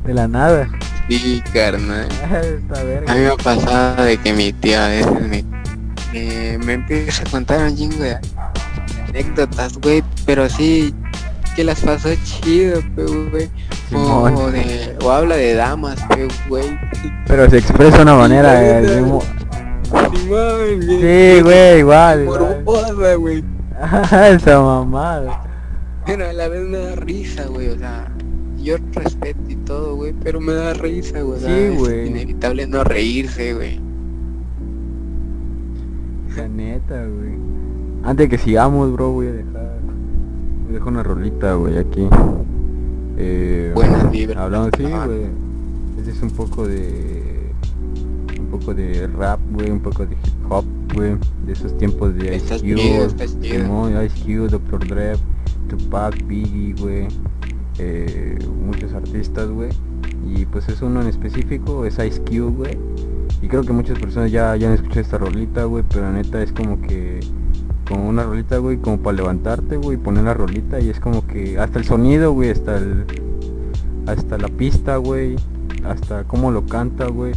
[0.05, 0.67] De la nada.
[1.07, 2.07] Sí, carnal.
[2.31, 5.43] Esta A mí me ha pasado de que mi tía a veces me,
[6.13, 8.17] me, me empieza a contar un chingo de
[9.09, 10.93] anécdotas, güey, pero sí
[11.55, 12.81] que las pasó chido,
[13.31, 13.49] güey.
[13.93, 15.99] O, o de, o habla de damas,
[16.49, 16.77] güey.
[17.27, 19.21] Pero se expresa de una manera, Simón,
[20.15, 22.21] Sí, güey, igual.
[22.23, 22.25] igual.
[22.25, 23.43] Morbosa, güey.
[24.31, 25.43] Esa mamada.
[26.05, 28.11] Pero a la vez me da risa, güey, o sea,
[28.57, 31.39] yo respeto y todo, güey, pero me da risa, güey.
[31.45, 33.79] es inevitable no reírse, güey.
[36.35, 37.33] La neta, güey.
[38.03, 39.72] Antes de que sigamos, bro, voy a dejar.
[40.73, 42.07] Dejar una rolita, güey, aquí.
[43.15, 44.39] Eh, Buenas vibras.
[44.39, 45.25] Hablando así, güey.
[45.99, 47.53] Este es un poco de.
[48.39, 49.69] Un poco de rap, güey.
[49.69, 51.15] Un poco de hip hop, güey.
[51.45, 53.27] De esos tiempos de Ice Cube.
[53.39, 54.87] Simón, Ice Cube, Dr.
[54.87, 55.13] Dre,
[55.69, 57.07] Tupac, Biggie, güey.
[57.77, 59.69] Eh, muchos artistas, güey.
[60.27, 62.77] Y pues es uno en específico, es Ice Cube, güey.
[63.43, 66.41] Y creo que muchas personas ya, ya han escuchado esta rolita, güey, pero la neta
[66.41, 67.19] es como que
[67.93, 71.79] una rolita, güey, como para levantarte, güey, poner la rolita y es como que hasta
[71.79, 73.05] el sonido, güey, hasta el
[74.07, 75.35] hasta la pista, güey,
[75.85, 77.33] hasta cómo lo canta, güey.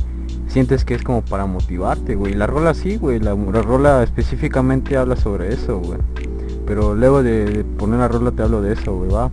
[0.48, 2.34] Sientes que es como para motivarte, güey.
[2.34, 5.98] La rola sí, güey, la, la rola específicamente habla sobre eso, güey.
[6.66, 9.30] Pero luego de, de poner la rola te hablo de eso, güey, va.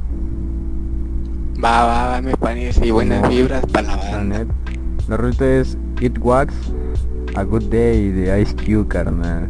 [1.64, 2.86] Va, va, va, me parece.
[2.86, 4.46] Y buenas vibras para la banda.
[5.08, 6.54] La rolita es It Wax
[7.36, 9.50] A Good Day de Ice Cube, carnal.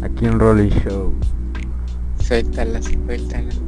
[0.00, 1.12] Aquí en Rolling Show.
[2.20, 3.67] Suéltala, suéltala.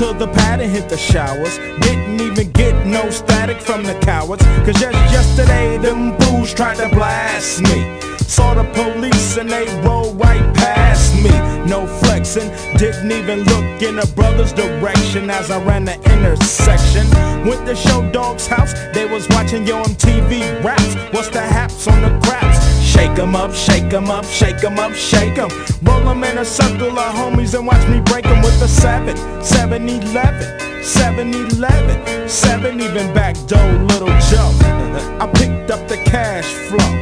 [0.00, 1.58] To the pad and hit the showers.
[1.82, 4.42] Didn't even get no static from the cowards.
[4.64, 8.00] Cause just yesterday, them fools tried to blast me.
[8.16, 11.30] Saw the police and they rolled right past me.
[11.68, 17.04] No flexing, didn't even look in a brother's direction as I ran the intersection.
[17.46, 20.94] Went to show dog's house, they was watching Yo MTV raps.
[21.12, 22.59] What's the haps on the craps?
[23.00, 25.48] Shake 'em up, shake 'em up, shake 'em up, shake 'em.
[25.84, 29.16] Roll 'em in a circle of homies and watch me break 'em with a 7,
[29.42, 34.52] 7 11, 7 11, 7 even back door, little Joe.
[35.18, 36.92] I picked up the cash flow.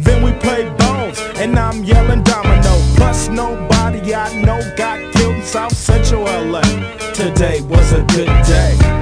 [0.00, 2.74] Then we played bones, and I'm yelling domino.
[2.96, 6.62] Plus, nobody I know got killed in South Central LA.
[7.12, 8.93] Today was a good day.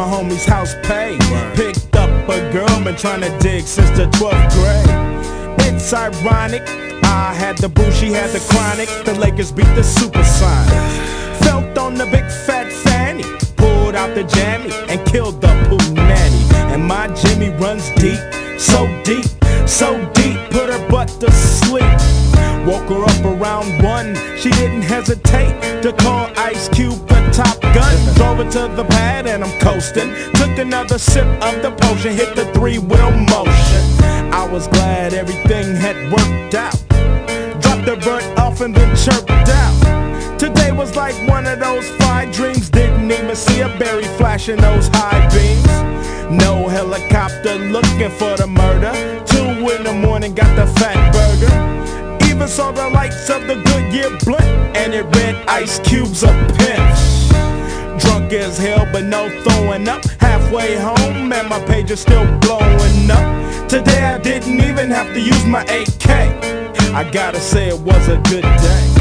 [0.00, 1.20] My homie's house paid.
[1.54, 5.66] Picked up a girl, been trying to dig since the 12th grade.
[5.66, 6.62] It's ironic.
[7.04, 8.88] I had the boo, she had the chronic.
[9.04, 11.44] The Lakers beat the Supersonics.
[11.44, 13.24] Felt on the big fat fanny.
[13.56, 16.42] Pulled out the jammy and killed the poo nanny.
[16.72, 18.20] And my Jimmy runs deep,
[18.58, 19.26] so deep,
[19.68, 20.38] so deep.
[20.50, 22.29] Put her butt to sleep.
[22.70, 24.14] Woke her up around one.
[24.38, 27.96] She didn't hesitate to call Ice Cube the top gun.
[28.14, 30.14] Drove her to the pad and I'm coasting.
[30.34, 33.82] Took another sip of the potion, hit the three wheel motion.
[34.32, 36.78] I was glad everything had worked out.
[37.60, 40.38] Dropped the bird off and then chirped out.
[40.38, 42.70] Today was like one of those five dreams.
[42.70, 45.66] Didn't even see a berry flashing those high beams.
[46.30, 48.92] No helicopter looking for the murder.
[49.26, 51.89] Two in the morning, got the fat burger.
[52.40, 58.00] Even saw the lights of the Goodyear blimp, and it read Ice Cube's a pimp.
[58.00, 60.02] Drunk as hell, but no throwing up.
[60.20, 63.68] Halfway home, and my page is still blowing up.
[63.68, 66.08] Today I didn't even have to use my AK.
[66.94, 68.99] I gotta say it was a good day.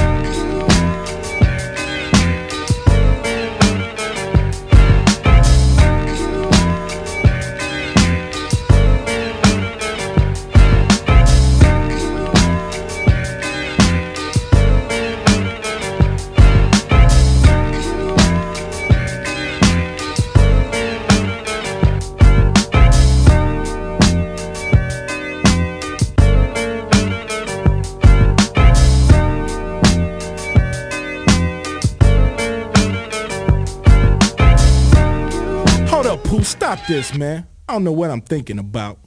[36.90, 37.48] This, man.
[37.68, 38.98] I don't know what I'm thinking about.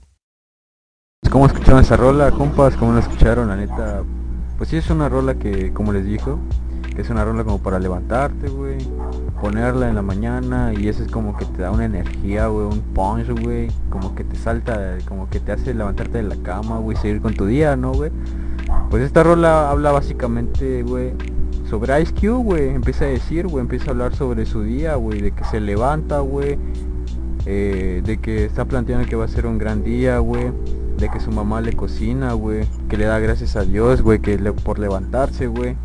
[1.31, 2.77] ¿Cómo escucharon esa rola, compas?
[2.77, 3.49] ¿Cómo la escucharon?
[3.49, 4.05] La neta,
[4.57, 6.39] pues sí es una rola que, como les dijo,
[6.97, 8.79] es una rola como para levantarte, güey.
[9.41, 12.83] Ponerla en la mañana y eso es como que te da una energía, güey, un
[12.95, 13.69] punch, güey.
[13.91, 17.35] Como que te salta, como que te hace levantarte de la cama, güey, seguir con
[17.35, 18.13] tu día, ¿no, güey?
[18.91, 21.15] Pues esta rola habla básicamente, güey,
[21.69, 22.69] sobre Ice Cube, güey.
[22.69, 26.21] Empieza a decir, güey, empieza a hablar sobre su día, güey, de que se levanta,
[26.21, 26.57] güey.
[27.47, 30.53] Eh, de que está planteando que va a ser un gran día, güey.
[30.99, 32.65] De que su mamá le cocina, güey.
[32.89, 35.77] Que le da gracias a Dios, güey, que le- por levantarse, güey.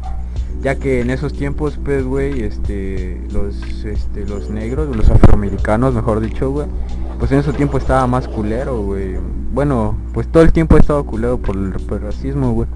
[0.63, 6.19] ya que en esos tiempos, pues, güey, este, los, este, los negros, los afroamericanos, mejor
[6.19, 6.65] dicho, güey,
[7.19, 9.17] pues en ese tiempo estaba más culero, güey.
[9.53, 12.67] Bueno, pues todo el tiempo he estado culero por el, por el racismo, güey.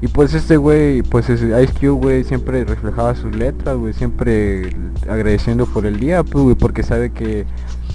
[0.00, 1.48] Y pues este güey, pues Ice
[1.80, 4.74] Cube, güey, siempre reflejaba sus letras, güey, siempre
[5.08, 7.46] agradeciendo por el día, pues, güey, porque sabe que,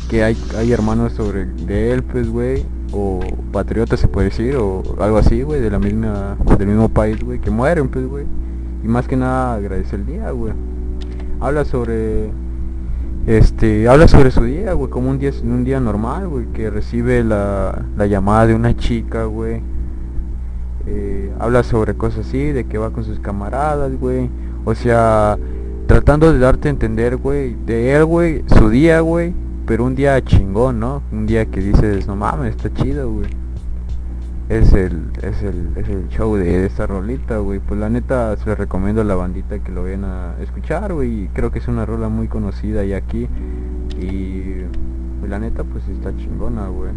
[0.07, 3.19] que hay, hay hermanos sobre de él, pues, güey, o
[3.51, 7.39] patriotas se puede decir, o algo así, güey, de la misma, del mismo país, güey,
[7.39, 8.25] que mueren, pues, güey.
[8.83, 10.53] Y más que nada agradece el día, güey.
[11.39, 12.31] Habla sobre
[13.27, 17.25] este habla sobre su día güey como un día un día normal güey que recibe
[17.25, 19.61] la, la llamada de una chica güey
[20.85, 24.29] eh, habla sobre cosas así de que va con sus camaradas güey
[24.63, 25.37] o sea
[25.87, 29.33] tratando de darte a entender güey de él güey su día güey
[29.67, 33.29] pero un día chingón no un día que dices no mames está chido güey
[34.49, 37.59] es el, es el, es el show de esta rolita, güey.
[37.59, 41.27] Pues la neta se le recomiendo a la bandita que lo vayan a escuchar, güey.
[41.33, 43.27] Creo que es una rola muy conocida y aquí.
[43.99, 44.63] Y
[45.19, 46.91] pues, la neta pues está chingona, güey.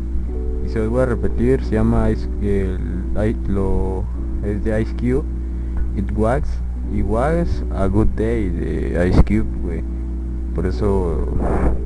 [0.65, 2.79] Y se los voy a repetir, se llama Ice, el,
[3.49, 4.05] lo,
[4.45, 5.25] es de Ice Cube.
[5.97, 6.45] It was,
[6.95, 9.83] it was a good day de Ice Cube, güey.
[10.55, 11.27] Por eso,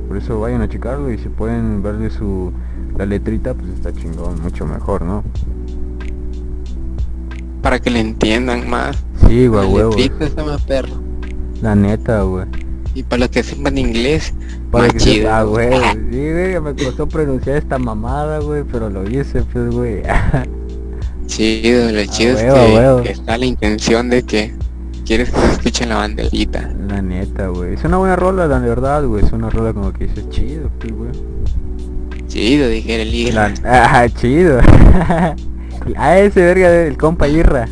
[0.07, 2.51] por eso vayan a checarlo y si pueden verle su
[2.97, 5.23] la letrita pues está chingón, mucho mejor, ¿no?
[7.61, 9.03] Para que le entiendan más.
[9.27, 9.71] Sí, güey.
[9.73, 11.01] La letrita está más perro.
[11.61, 12.45] La neta, güey.
[12.93, 14.33] Y para los que sepan inglés,
[14.71, 15.15] Para que chido.
[15.23, 15.69] sepa, güey.
[16.11, 20.01] Sí, güey, me costó pronunciar esta mamada, güey, pero lo hice, pues, güey.
[21.27, 23.01] Chido, lo chido es huevo, que, huevo.
[23.03, 24.53] que está la intención de que
[25.05, 26.69] quieres que se escuche la banderita.
[26.87, 27.73] La neta, güey.
[27.75, 29.23] Es una buena rola, la verdad, güey.
[29.23, 31.11] Es una rola como que dices chido, pues, güey.
[32.27, 33.53] Chido, dijera el La- Irra.
[33.63, 34.59] Ah, chido.
[35.97, 37.67] A ese verga del compa Irra.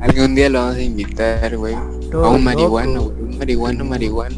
[0.00, 1.74] Algún día lo vamos a invitar, güey.
[2.10, 3.22] Todo A un marihuano, güey.
[3.22, 4.36] Un marihuano, marihuano.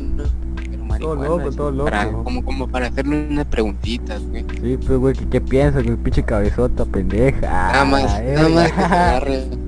[0.86, 1.90] Marihuano, loco, todo loco.
[1.90, 4.44] Para, como, como para hacerle unas preguntitas, güey.
[4.62, 5.96] Sí, pues, güey, ¿qué, qué piensas, güey?
[5.96, 7.40] Pinche cabezota, pendeja.
[7.42, 9.08] Nada más, Ah, nada más que verga.
[9.08, 9.44] agarre.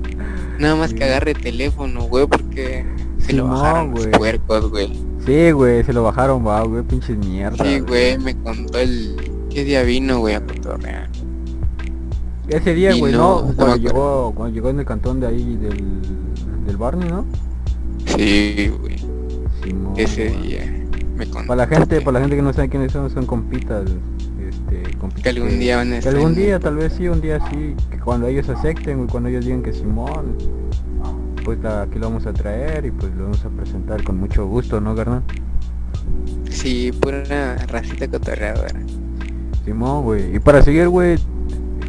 [0.59, 2.85] Nada más que agarre teléfono, güey, porque
[3.19, 4.91] se lo bajaron los puercos, güey.
[5.25, 7.63] Sí, güey, se lo bajaron, va, güey, pinches mierda.
[7.63, 9.15] Sí, güey, me contó el...
[9.49, 11.09] ¿Qué día vino, güey, a cotorrear?
[12.49, 13.47] Ese día, güey, no, ¿no?
[13.47, 16.01] no Cuando llegó, cuando llegó en el cantón de ahí del,
[16.65, 17.25] del Barney, ¿no?
[18.05, 18.97] Sí, güey,
[19.63, 20.41] Simón, ese güey.
[20.41, 20.79] día
[21.15, 21.47] me contó.
[21.47, 23.85] Para la gente, para la gente que no sabe quiénes son, son compitas,
[24.71, 27.75] este, Que algún día van a que algún día, tal vez sí, un día sí,
[27.89, 30.37] que cuando ellos acepten, güey, cuando ellos digan que Simón,
[31.43, 34.79] pues aquí lo vamos a traer y pues lo vamos a presentar con mucho gusto,
[34.79, 35.23] ¿no, carnal?
[36.49, 38.79] Sí, pura racita cotorreadora.
[39.65, 40.35] Simón, güey.
[40.35, 41.17] Y para seguir, güey,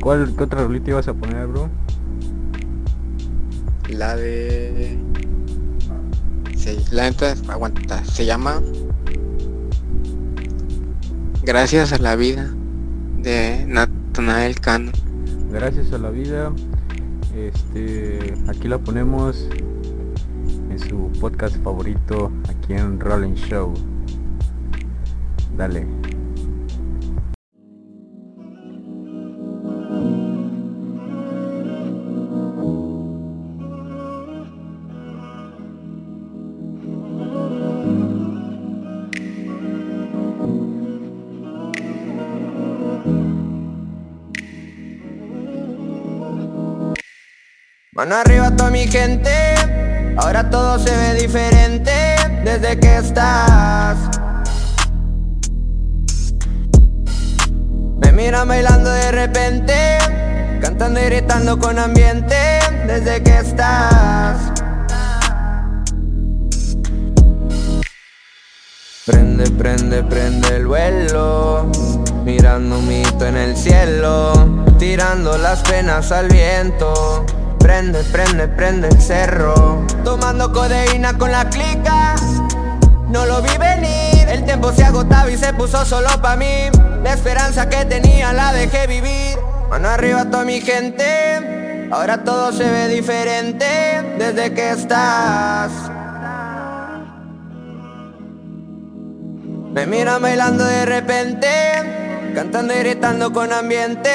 [0.01, 1.69] ¿cuál, qué otra rolita ibas a poner, bro?
[3.89, 4.99] La de...
[6.57, 8.61] Se, la neta, aguanta, se llama...
[11.43, 12.55] Gracias a la vida
[13.23, 14.93] de Natanael Cano.
[15.53, 16.53] Gracias a la vida.
[17.37, 19.49] Este, aquí la ponemos
[20.71, 23.75] en su podcast favorito, aquí en Rolling Show.
[25.57, 26.10] Dale.
[48.13, 49.31] Arriba toda mi gente,
[50.17, 51.93] ahora todo se ve diferente
[52.43, 53.97] desde que estás.
[58.01, 59.99] Me miran bailando de repente,
[60.61, 62.35] cantando y gritando con ambiente
[62.89, 64.39] desde que estás.
[69.07, 71.71] Prende, prende, prende el vuelo,
[72.25, 74.33] mirando un mito en el cielo,
[74.81, 77.25] tirando las penas al viento.
[77.61, 82.17] Prende, prende, prende el cerro, tomando codeína con la clica.
[83.09, 86.71] No lo vi venir, el tiempo se agotaba y se puso solo pa' mí.
[87.05, 89.39] La esperanza que tenía la dejé vivir.
[89.69, 93.67] Mano arriba toda mi gente, ahora todo se ve diferente
[94.19, 95.71] desde que estás.
[99.73, 101.49] Me miran bailando de repente,
[102.35, 104.11] cantando y gritando con ambiente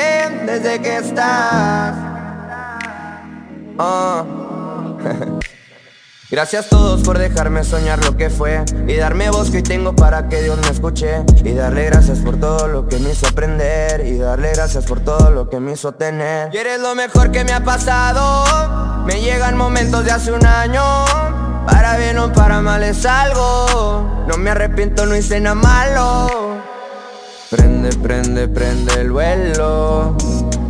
[0.45, 2.04] desde que estás.
[3.77, 4.23] Ah.
[6.31, 9.95] Gracias a todos por dejarme soñar lo que fue Y darme voz que hoy tengo
[9.95, 14.03] para que Dios me escuche Y darle gracias por todo lo que me hizo aprender
[14.05, 16.49] Y darle gracias por todo lo que me hizo tener.
[16.53, 19.03] Y eres lo mejor que me ha pasado.
[19.05, 20.81] Me llegan momentos de hace un año.
[21.67, 24.25] Para bien o para mal es algo.
[24.27, 26.57] No me arrepiento, no hice nada malo.
[27.49, 30.17] Prende, prende, prende el vuelo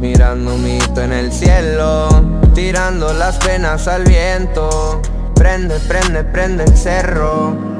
[0.06, 2.08] Mirando un mito en el cielo
[2.54, 5.02] Tirando las penas al viento.
[5.34, 7.75] Prende, prende, prende el cerro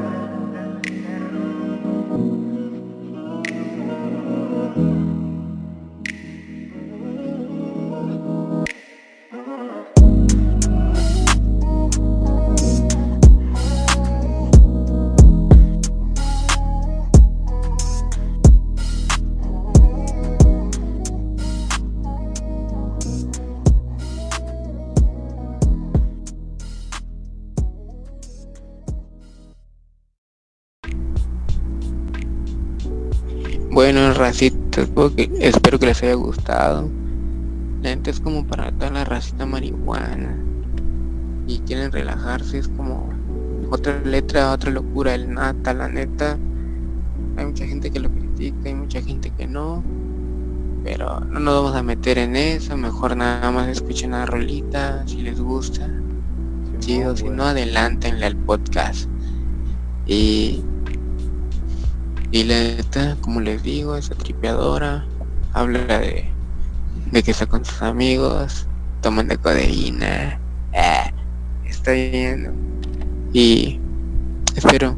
[33.76, 34.86] Bueno, racita,
[35.38, 36.88] espero que les haya gustado.
[37.82, 40.34] La gente es como para toda la racita marihuana.
[41.46, 43.10] Y quieren relajarse, es como
[43.70, 46.38] otra letra, otra locura, el nata, la neta.
[47.36, 49.84] Hay mucha gente que lo critica, hay mucha gente que no.
[50.82, 55.20] Pero no nos vamos a meter en eso, mejor nada más escuchen la rolita, si
[55.20, 55.86] les gusta.
[56.78, 59.06] Chido, si no, adelántenle al podcast.
[60.06, 60.64] Y
[62.32, 65.06] y la neta, como les digo, es tripeadora.
[65.52, 66.30] Habla de,
[67.12, 68.66] de que está con sus amigos,
[69.00, 70.38] toman de codeína.
[70.72, 71.12] Eh,
[71.64, 72.52] está bien.
[73.32, 73.80] Y
[74.54, 74.96] espero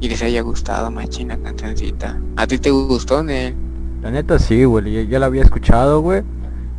[0.00, 2.20] y les haya gustado machina cancioncita.
[2.36, 3.54] ¿A ti te gustó, Nel?
[4.02, 6.22] La neta sí, güey, ya, la había escuchado, güey.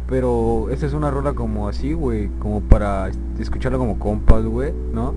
[0.08, 5.14] Pero esta es una rola como así, güey, como para escucharla como compas, güey, ¿no?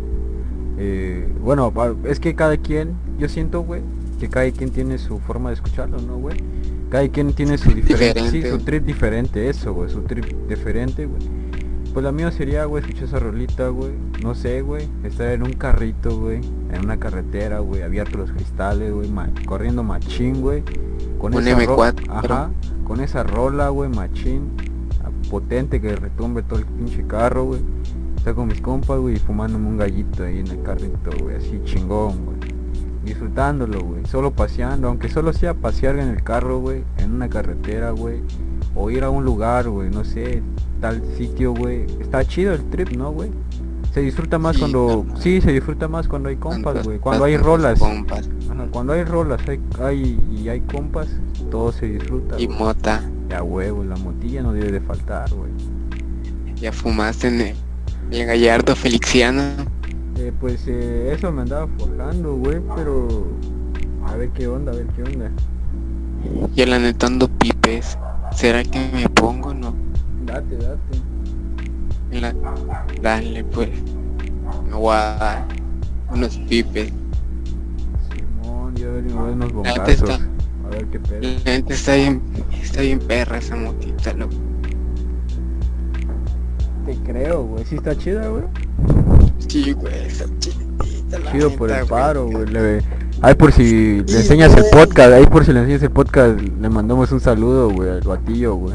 [0.79, 1.73] Eh, bueno,
[2.05, 3.81] es que cada quien, yo siento, güey,
[4.23, 6.37] que cada quien tiene su forma de escucharlo, ¿no, güey?
[6.91, 11.21] Cada quien tiene su diferente, sí, su trip diferente, eso, güey, su trip diferente, güey.
[11.93, 13.91] Pues la mía sería, güey, escuchar esa rolita, güey.
[14.23, 18.93] No sé, güey, estar en un carrito, güey, en una carretera, güey, abierto los cristales,
[18.93, 19.11] güey,
[19.45, 20.63] corriendo machín, güey.
[21.19, 22.05] Con un M4.
[22.09, 22.53] Ajá,
[22.85, 24.53] con esa rola, güey, machín,
[25.31, 27.61] potente que retumbe todo el pinche carro, güey.
[28.17, 32.25] Está con mis compas, güey, fumándome un gallito ahí en el carrito, güey, así chingón,
[32.25, 32.52] güey
[33.05, 34.05] disfrutándolo, güey.
[34.07, 38.21] Solo paseando, aunque solo sea pasear en el carro, güey, en una carretera, güey.
[38.75, 40.43] O ir a un lugar, güey, no sé,
[40.81, 41.87] tal sitio, güey.
[42.01, 43.31] Está chido el trip, ¿no, güey?
[43.93, 45.05] Se disfruta más cuando...
[45.21, 46.99] Sí, se disfruta más cuando hay compas, güey.
[46.99, 47.79] Cuando hay rolas.
[48.71, 51.09] cuando hay rolas hay, hay, y hay compas,
[51.51, 52.41] todo se disfruta.
[52.41, 53.03] Y mota.
[53.29, 55.53] Ya, huevo, la motilla no debe de faltar, güey.
[56.57, 57.57] Ya fumaste en el,
[58.11, 59.43] el gallardo feliciano.
[60.23, 63.27] Eh, pues eh, eso me andaba forjando, güey, pero
[64.07, 65.33] a ver qué onda, a ver qué onda.
[66.55, 67.99] Y el anetando pipes,
[68.33, 69.75] ¿será que me pongo no?
[70.25, 70.79] Date, date.
[72.13, 72.33] La...
[73.03, 73.71] Dale, pues.
[74.71, 75.45] Me voy a dar
[76.15, 76.93] unos pipes.
[78.15, 80.09] Simón, yo voy a unos bombazos.
[80.09, 81.21] a ver qué pedo.
[81.21, 82.23] La gente está bien,
[82.63, 84.37] está bien perra esa motita, loco.
[86.87, 87.65] Te creo, güey.
[87.65, 88.45] ¿Sí está chida, güey?
[89.49, 92.47] Sí, güey, está chidita Chido por el paro, güey.
[93.21, 96.69] Ahí por si le enseñas el podcast, ahí por si le enseñas el podcast, le
[96.69, 98.75] mandamos un saludo, güey, al batillo, güey.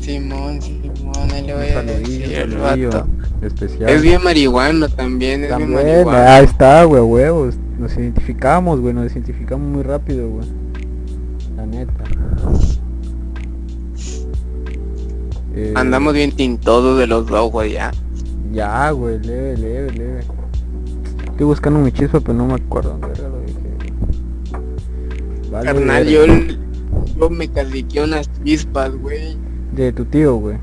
[0.00, 3.06] Simón, Simón, ahí le voy a decir el vato.
[3.42, 3.90] Especial.
[3.90, 6.18] Es bien marihuano también, es también, bien marihuano.
[6.18, 7.54] Ahí está, güey, huevos.
[7.78, 10.48] Nos identificamos, güey, nos identificamos muy rápido, güey.
[11.56, 12.04] La neta.
[15.54, 17.92] Eh, Andamos bien tintodos de los dos, güey, ya.
[18.52, 20.20] Ya, güey, leve, leve, leve.
[21.24, 23.58] Estoy buscando mi chispa, pero no me acuerdo dónde lo dije.
[25.50, 26.26] Vale, Carnal, yo,
[27.18, 29.38] yo me caliqué unas chispas, güey.
[29.72, 30.58] De tu tío, güey.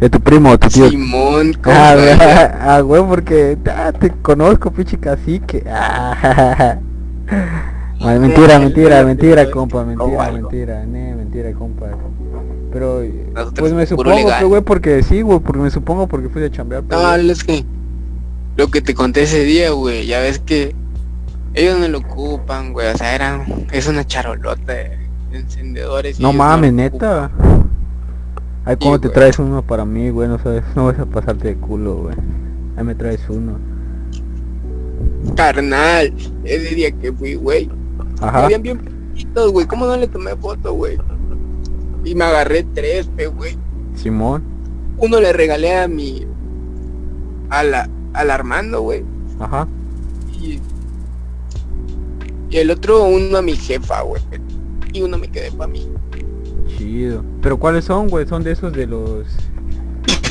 [0.00, 0.90] De tu primo, tu tío.
[0.90, 5.64] Simón, ah, ah, güey, porque ah, te conozco, pinche cacique.
[8.04, 11.86] Ah, mentira, mentira, mentira, compa, mentira, mentira, ne, mentira, compa.
[12.72, 13.02] Pero
[13.56, 16.82] pues me supongo güey porque sí, güey, porque me supongo porque fui a chambear.
[16.84, 17.64] No, es que
[18.56, 20.74] lo que te conté ese día, güey, ya ves que
[21.54, 24.98] ellos no lo ocupan, güey, o sea, eran es una charolota de
[25.32, 26.18] encendedores.
[26.18, 27.30] No mames, neta.
[28.64, 30.28] Ay, ¿cómo te traes uno para mí, güey?
[30.28, 32.16] No sabes, no vas a pasarte de culo, güey.
[32.76, 33.58] Ahí me traes uno.
[35.36, 36.14] Carnal,
[36.44, 37.68] ese día que fui, güey.
[38.20, 38.44] Ajá.
[38.44, 38.80] Habían bien
[39.52, 39.66] güey.
[39.66, 40.98] ¿Cómo no le tomé foto, güey?
[42.04, 43.56] Y me agarré tres, güey.
[43.94, 44.42] Simón.
[44.98, 46.26] Uno le regalé a mi
[47.50, 47.74] al,
[48.14, 49.04] al Armando, güey.
[49.38, 49.68] Ajá.
[50.40, 50.58] Y,
[52.50, 54.22] y el otro uno a mi jefa, güey.
[54.92, 55.88] Y uno me quedé para mí.
[56.66, 57.24] Chido.
[57.40, 58.26] Pero ¿cuáles son, güey?
[58.26, 59.26] ¿Son de esos de los...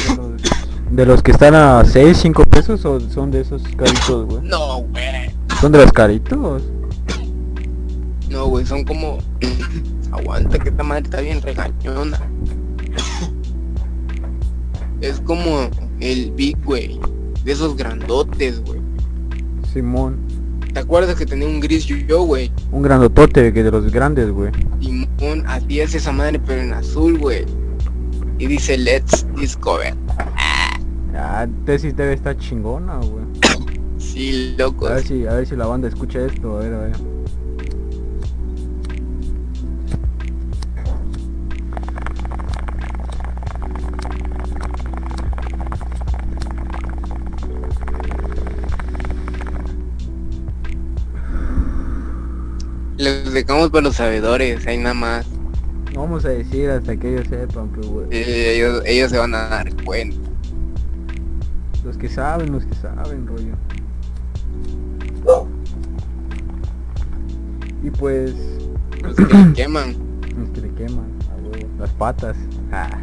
[0.08, 0.42] De los,
[0.92, 4.42] de los que están a 6, 5 pesos o son de esos caritos, güey?
[4.44, 5.32] No, güey.
[5.60, 6.64] ¿Son de los caritos?
[8.30, 9.20] No, güey, son como...
[10.12, 12.20] Aguanta, que esta madre está bien regañona.
[15.02, 17.00] Es como el Big, güey.
[17.44, 18.80] De esos grandotes, güey.
[19.74, 20.20] Simón.
[20.74, 22.52] ¿Te acuerdas que tenía un gris yo, güey?
[22.72, 24.52] Un grandotote que de los grandes, güey.
[24.80, 27.46] Simón, así es esa madre, pero en azul, güey.
[28.38, 29.96] Y dice Let's Discover.
[31.16, 33.26] Ah, tesis debe estar chingona, güey.
[33.98, 34.88] Sí, loco.
[34.88, 37.21] A ver si, a ver si la banda escucha esto, a ver, a ver.
[53.32, 55.26] Los dejamos para los sabedores, ahí nada más.
[55.94, 58.08] No vamos a decir hasta que ellos sepan, pues, güey.
[58.12, 60.18] Eh, ellos, ellos se van a dar cuenta.
[61.86, 63.56] Los que saben, los que saben, rollo.
[67.82, 68.34] Y pues,
[69.02, 69.96] Los que le queman.
[70.38, 72.36] los que le queman, a huevo, las patas.
[72.74, 73.00] Ah.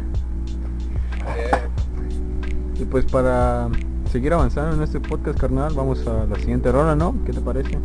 [2.79, 3.69] Y pues para
[4.11, 7.15] seguir avanzando en este podcast, carnal, vamos a la siguiente rola, ¿no?
[7.25, 7.77] ¿Qué te parece?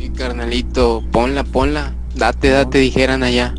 [0.00, 1.92] Sí, carnalito, ponla, ponla.
[2.16, 3.54] Date, date, dijeran allá.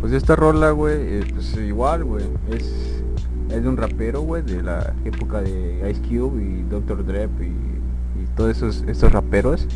[0.00, 3.02] Pues esta rola, güey, eh, pues igual, güey, es,
[3.50, 7.04] es de un rapero, güey, de la época de Ice Cube y Dr.
[7.04, 9.66] Dre y, y todos esos, esos raperos,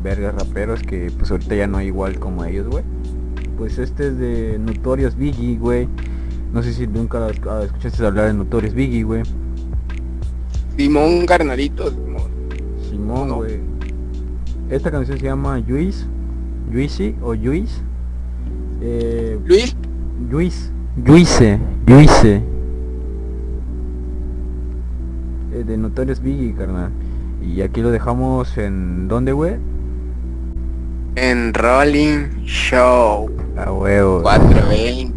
[0.00, 2.84] vergas raperos que pues ahorita ya no hay igual como ellos, güey.
[3.58, 5.88] Pues este es de Notorious Biggie, güey.
[6.52, 9.24] No sé si nunca ah, escuchaste hablar de Notorious Biggie, güey.
[10.76, 12.30] Simón, carnalito, Simón.
[12.88, 13.71] Simón, No.
[14.72, 16.06] Esta canción se llama Juice,
[16.72, 17.82] Juicy o Juice.
[18.80, 19.76] Eh, Luis,
[20.30, 20.70] Juice,
[21.06, 22.42] Juice, Juice.
[25.52, 26.90] Eh, de Notorious Biggie, carnal.
[27.42, 29.08] Y aquí lo dejamos en...
[29.08, 29.56] ¿Dónde, güey?
[31.16, 33.30] en Rolling Show.
[33.58, 34.22] A huevo.
[34.22, 35.12] 420.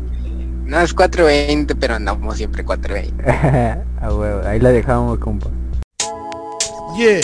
[0.66, 3.24] No es 420, pero andamos siempre 420.
[4.02, 4.46] A huevo.
[4.46, 5.48] Ahí la dejamos, compa.
[6.98, 7.22] Yeah,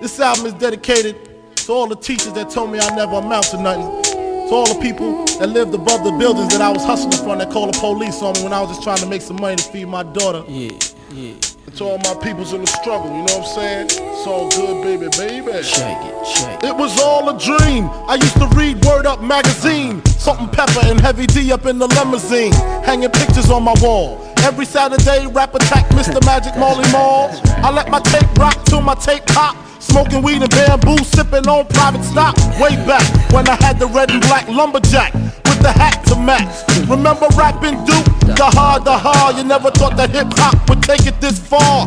[0.00, 1.23] this album is dedicated
[1.64, 4.02] to all the teachers that told me I never amount to nothing.
[4.48, 7.50] To all the people that lived above the buildings that I was hustling from that
[7.50, 9.64] called the police on me when I was just trying to make some money to
[9.64, 10.44] feed my daughter.
[10.46, 10.76] Yeah,
[11.10, 11.32] yeah.
[11.64, 13.86] And to all my peoples in the struggle, you know what I'm saying?
[13.86, 15.64] It's all good, baby, baby.
[15.64, 16.68] Check it, check it.
[16.68, 17.88] It was all a dream.
[18.12, 20.04] I used to read Word Up magazine.
[20.20, 22.52] Salt and pepper and heavy D up in the limousine.
[22.84, 24.20] Hanging pictures on my wall.
[24.44, 26.22] Every Saturday, rap attack Mr.
[26.26, 27.30] Magic Molly Mall.
[27.64, 29.56] I let my tape rock till my tape pop.
[29.94, 32.36] Smoking weed and bamboo, sipping on private stock.
[32.58, 36.50] Way back when I had the red and black lumberjack with the hat to match.
[36.90, 38.04] Remember rapping Duke?
[38.34, 39.36] The hard, the hard.
[39.36, 41.86] You never thought that hip hop would take it this far.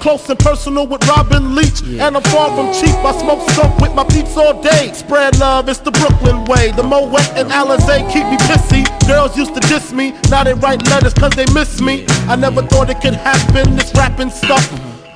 [0.00, 1.82] Close and personal with Robin Leach.
[1.82, 2.96] And I'm far from cheap.
[3.04, 4.92] I smoke skunk with my peeps all day.
[4.92, 6.72] Spread love, it's the Brooklyn way.
[6.72, 8.82] The Moet and Alizé keep me pissy.
[9.06, 10.12] Girls used to diss me.
[10.30, 12.06] Now they write letters cause they miss me.
[12.26, 14.66] I never thought it could happen, this rapping stuff.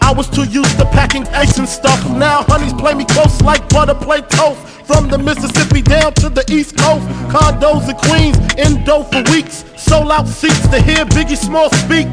[0.02, 1.98] I was too used to packing ice and stuff.
[2.10, 4.60] Now honeys play me close like butter play toast.
[4.86, 7.06] From the Mississippi down to the East Coast.
[7.32, 9.64] Condos in Queens, indo for weeks.
[9.76, 12.06] Sold out seats to hear Biggie Small speak.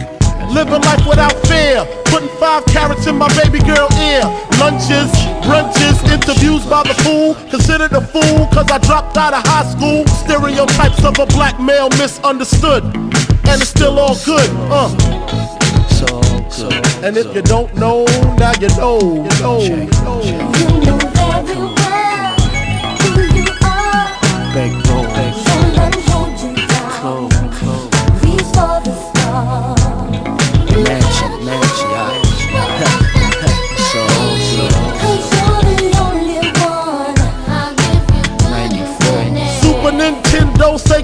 [0.49, 1.84] Living life without fear.
[2.05, 4.24] Putting five carrots in my baby girl ear.
[4.55, 5.11] Lunches,
[5.43, 7.36] brunches, interviews by the fool.
[7.49, 10.07] Considered a fool cause I dropped out of high school.
[10.24, 12.84] Stereotypes of a black male misunderstood.
[13.51, 14.49] And it's still all good.
[14.72, 14.88] Uh.
[16.49, 16.86] so good.
[17.03, 18.05] And if you don't know,
[18.39, 19.28] now you know.
[19.28, 19.59] You know.
[19.59, 21.80] You know.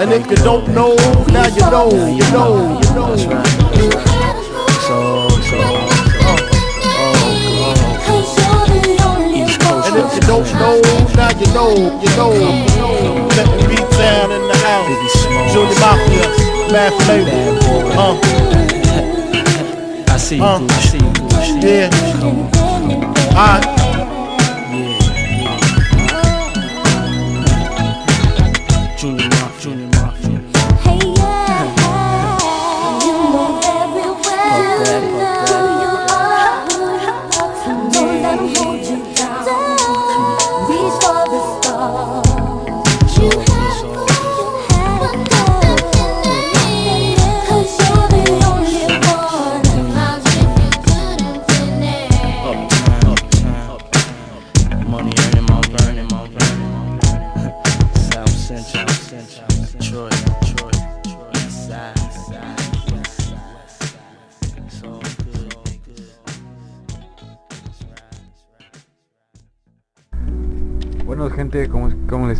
[0.00, 0.94] And if you don't know,
[1.32, 3.16] now you know, you know, you know.
[3.16, 3.46] That's right.
[3.74, 6.38] You had a good So, so, oh,
[6.94, 7.74] oh,
[8.06, 10.78] Cause you're the only East Coast And if you don't know,
[11.18, 13.26] now you know, you know, you know.
[13.34, 15.18] Let the beat down in the house.
[15.52, 16.26] Junior Mafia.
[16.70, 17.20] Bad boy.
[17.98, 18.14] Uh,
[20.14, 20.60] I see you, Uh.
[20.62, 21.68] I see you, boo, I see you.
[21.68, 21.90] yeah.
[23.34, 23.77] Alright.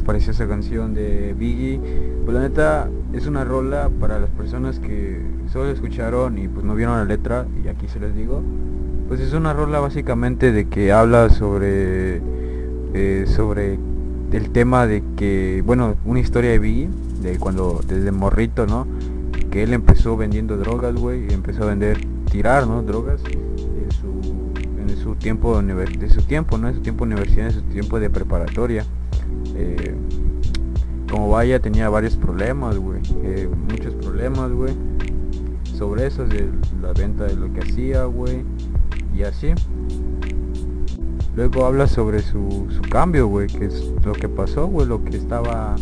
[0.09, 1.79] Pareció esa canción de Biggie?
[2.25, 5.21] Pues la neta es una rola para las personas que
[5.53, 8.43] solo escucharon y pues no vieron la letra y aquí se les digo.
[9.07, 12.23] Pues es una rola básicamente de que habla sobre
[12.95, 13.79] eh, sobre
[14.33, 16.89] el tema de que, bueno, una historia de Biggie,
[17.21, 18.87] de cuando desde morrito, ¿no?
[19.51, 21.99] Que él empezó vendiendo drogas, güey, y empezó a vender,
[22.31, 22.83] tirar, ¿no?
[22.83, 26.69] Drogas en su, en su tiempo de su tiempo, ¿no?
[26.69, 28.87] En su tiempo de universidad, en su tiempo de preparatoria.
[29.55, 29.88] Eh,
[31.11, 34.75] como vaya tenía varios problemas, güey, eh, muchos problemas, güey,
[35.77, 36.51] sobre eso, de
[36.83, 38.45] la venta de lo que hacía, güey,
[39.15, 39.55] y así.
[41.37, 45.17] Luego habla sobre su, su cambio, güey, que es lo que pasó, güey, lo que
[45.17, 45.77] estaba,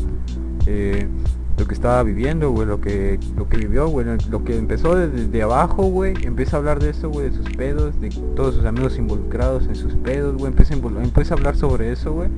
[0.66, 1.08] eh,
[1.56, 5.28] lo que estaba viviendo, güey, lo que, lo que vivió, güey, lo que empezó desde
[5.28, 8.66] de abajo, güey, empieza a hablar de eso, güey, de sus pedos, de todos sus
[8.66, 12.28] amigos involucrados en sus pedos, güey, empieza, a empieza a hablar sobre eso, güey,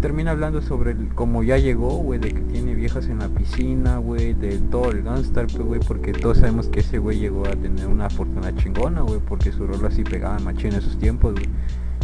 [0.00, 3.98] termina hablando sobre el- cómo ya llegó, güey, de que tiene viejas en la piscina,
[3.98, 7.86] güey, de todo el pues, güey, porque todos sabemos que ese güey llegó a tener
[7.86, 11.46] una fortuna chingona, güey, porque su rol así pegaba machín en esos tiempos, güey.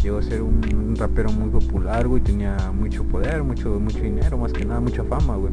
[0.03, 4.37] Llegó a ser un, un rapero muy popular, güey, tenía mucho poder, mucho, mucho dinero,
[4.39, 5.53] más que nada, mucha fama, güey.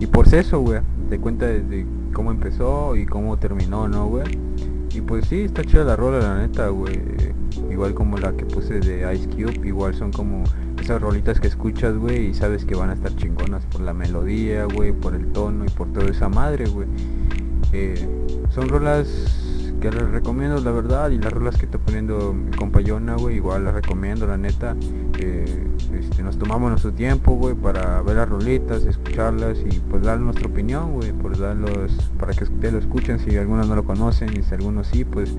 [0.00, 4.38] Y por eso, güey, te cuenta desde cómo empezó y cómo terminó, ¿no, güey?
[4.92, 7.00] Y pues sí, está chida la rola, la neta, güey.
[7.70, 10.44] Igual como la que puse de Ice Cube, igual son como
[10.84, 14.66] esas rolitas que escuchas, güey, y sabes que van a estar chingonas por la melodía,
[14.66, 16.86] güey, por el tono y por toda esa madre, güey.
[17.72, 18.06] Eh,
[18.50, 19.08] son rolas
[19.80, 23.36] que les recomiendo, la verdad, y las rolas que está poniendo mi compa Yona, güey,
[23.36, 24.76] igual las recomiendo, la neta.
[25.18, 25.66] Eh,
[25.98, 30.46] este, nos tomamos nuestro tiempo, güey, para ver las rolitas, escucharlas y pues dar nuestra
[30.46, 34.42] opinión, güey, por darlos, para que ustedes lo escuchen si algunos no lo conocen y
[34.42, 35.34] si algunos sí, pues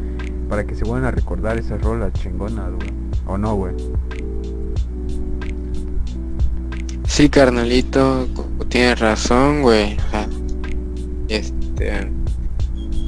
[0.50, 2.90] para que se vuelvan a recordar esas rolas chingonas, güey.
[3.28, 3.76] O no, güey.
[7.16, 8.28] Sí, carnalito,
[8.68, 9.96] tienes razón, güey.
[9.96, 10.28] o sea,
[11.30, 12.12] Este,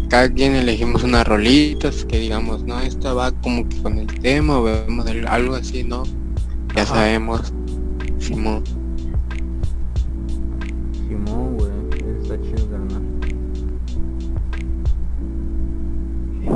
[0.09, 4.59] cada quien elegimos unas rolitas que digamos, no, esta va como que con el tema,
[4.59, 6.03] o vemos algo así, ¿no?
[6.73, 6.95] Ya Ajá.
[6.95, 7.53] sabemos.
[8.17, 8.63] Simón.
[11.09, 11.71] Simón, güey,
[12.21, 13.01] está chido, carnal.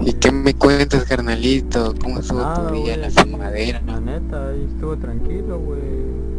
[0.06, 1.94] ¿Y qué me cuentas, carnalito?
[2.02, 2.98] ¿Cómo estuvo tu día, güey.
[2.98, 3.82] la fumadera?
[3.86, 5.82] La neta, ahí estuvo tranquilo, güey.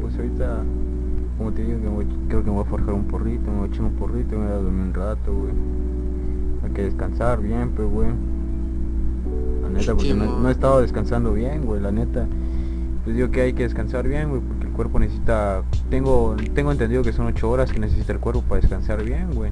[0.01, 0.65] Pues ahorita,
[1.39, 3.69] como te digo, que voy- creo que me voy a forjar un porrito, me voy
[3.69, 5.53] a echar un porrito, me voy a dormir un rato, güey.
[6.65, 8.09] Hay que descansar bien, pues, güey.
[9.63, 12.27] La neta, porque no, no he estado descansando bien, güey, la neta.
[13.05, 17.03] pues digo que hay que descansar bien, güey, porque el cuerpo necesita, tengo, tengo entendido
[17.03, 19.51] que son 8 horas que necesita el cuerpo para descansar bien, güey.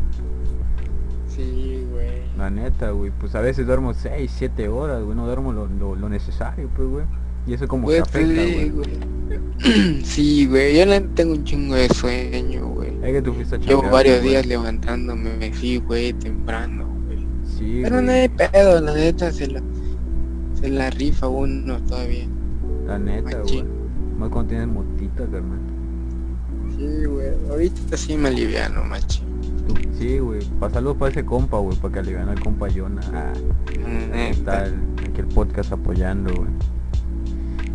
[1.27, 2.23] Sí, güey.
[2.39, 5.97] La neta, güey, pues a veces duermo 6, 7 horas, güey, no duermo lo, lo,
[5.97, 7.05] lo necesario, pues, güey.
[7.47, 8.71] Y eso como Pues, afecta, güey.
[8.71, 8.91] güey.
[10.05, 12.91] Sí, güey, yo neta tengo un chingo de sueño, güey.
[13.03, 14.31] Es que tú fuiste a Llevo varios güey.
[14.31, 17.19] días levantándome, sí, güey, temprano, güey.
[17.59, 19.61] Sí, Pero güey, no hay pedo, la neta se la,
[20.55, 22.27] se la rifa uno todavía.
[22.87, 23.65] la neta, güey.
[24.19, 25.61] Más cuando tienes motitas, hermano.
[26.77, 29.23] Sí, güey, ahorita sí me aliviano, machi.
[29.99, 33.03] Sí, güey, pasarlo para ese compa, güey, para que alivian al compa Yona.
[33.13, 33.33] Ah,
[34.31, 34.75] está el,
[35.07, 36.49] aquí el podcast apoyando, güey.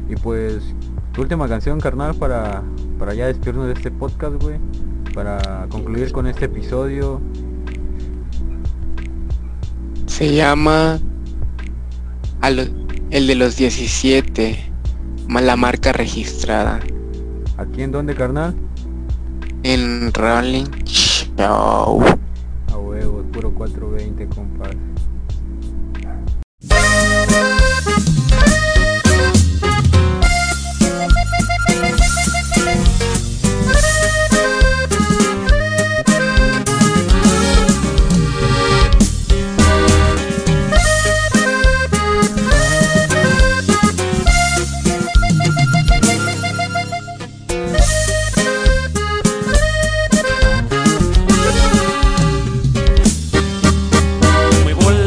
[0.10, 0.62] Y pues,
[1.14, 2.62] tu última canción, carnal, para,
[3.00, 4.58] para ya despedirnos de este podcast, güey.
[5.14, 7.22] Para concluir con este episodio.
[10.06, 11.00] Se llama
[12.42, 12.64] a lo-
[13.10, 14.58] el de los 17,
[15.28, 16.80] ma- la marca registrada
[17.58, 18.56] ¿Aquí en dónde, carnal?
[19.64, 22.04] en Rolling Show.
[22.72, 24.78] A huevo, puro 420, compadre.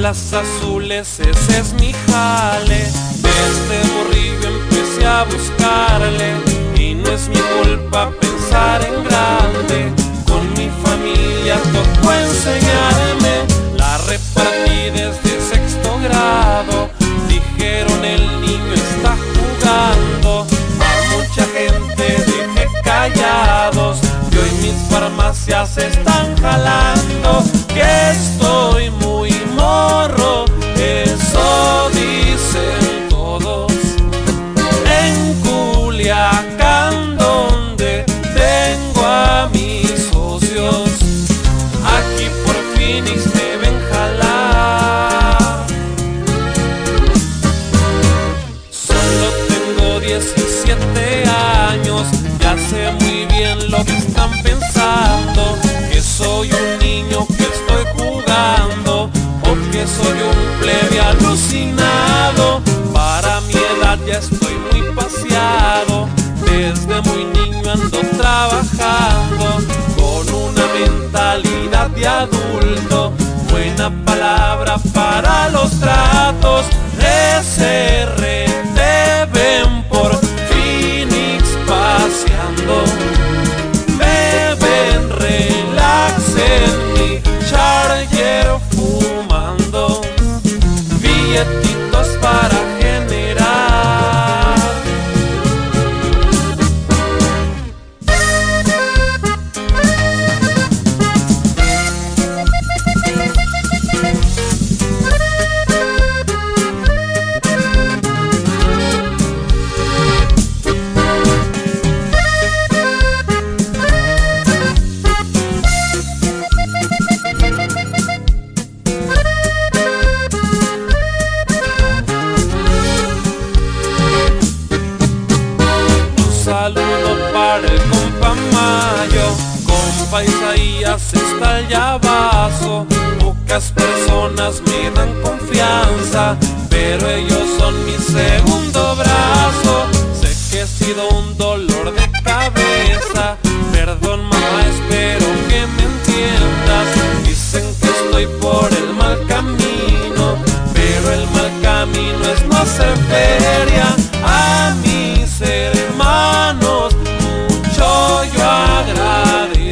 [0.09, 2.91] Bolas azules, ese es mi jale.
[3.27, 6.33] Desde morrillo empecé a buscarle.
[6.79, 9.93] Y no es mi culpa pensar en grande.
[10.27, 13.45] Con mi familia tocó enseñarme.
[13.77, 16.89] La repartí desde sexto grado.
[17.29, 20.47] Dijeron el niño está jugando.
[20.81, 23.99] A mucha gente dije callados.
[24.33, 27.45] Y hoy mis farmacias están jalando.
[27.75, 29.08] Que estoy muy
[29.59, 30.18] morro.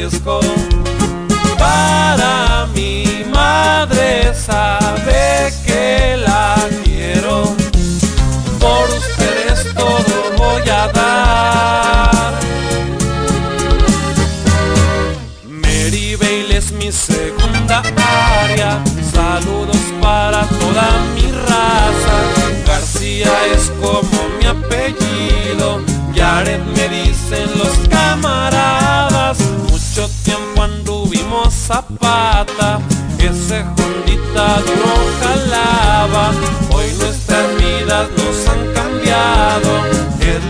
[0.07, 0.56] Agradezco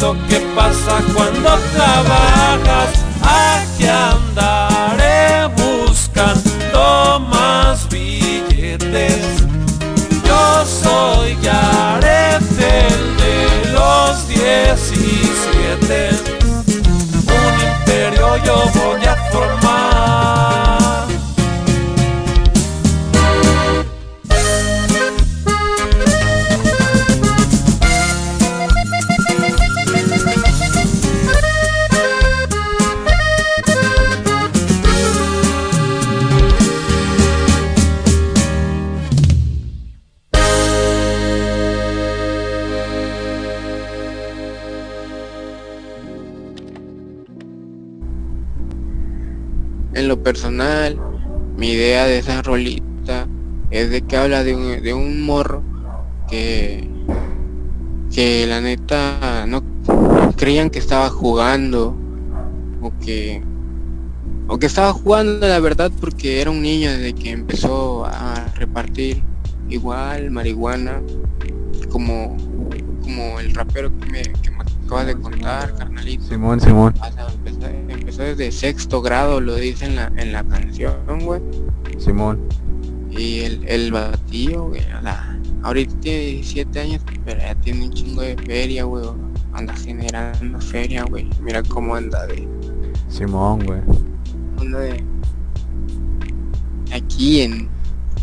[0.07, 2.89] lo que casa cuando trabajas.
[3.21, 9.25] Aquí andaré buscando más billetes.
[10.25, 16.09] Yo soy Yaret, el de los 17.
[17.39, 19.66] Un imperio yo voy a formar.
[52.07, 53.27] De esa rolita
[53.69, 55.63] es de que habla de un, de un morro
[56.29, 56.87] que,
[58.13, 59.63] que la neta no
[60.35, 61.95] creían que estaba jugando
[62.81, 63.41] o que
[64.47, 69.23] o que estaba jugando la verdad porque era un niño desde que empezó a repartir
[69.69, 71.01] igual marihuana
[71.89, 72.37] como
[73.01, 76.93] como el rapero que me, que me acabas de contar carnalito Simón, Simón.
[76.97, 77.71] o sea,
[78.23, 81.41] desde sexto grado, lo dice en la, en la canción, güey.
[81.97, 82.39] Simón.
[83.09, 84.81] Y el, el batillo, güey,
[85.63, 89.05] ahorita tiene 17 años, pero ya tiene un chingo de feria, güey.
[89.53, 91.27] Anda generando feria, güey.
[91.41, 92.47] Mira cómo anda de,
[93.09, 93.79] Simón, güey.
[94.59, 95.03] anda de
[96.93, 97.69] aquí en,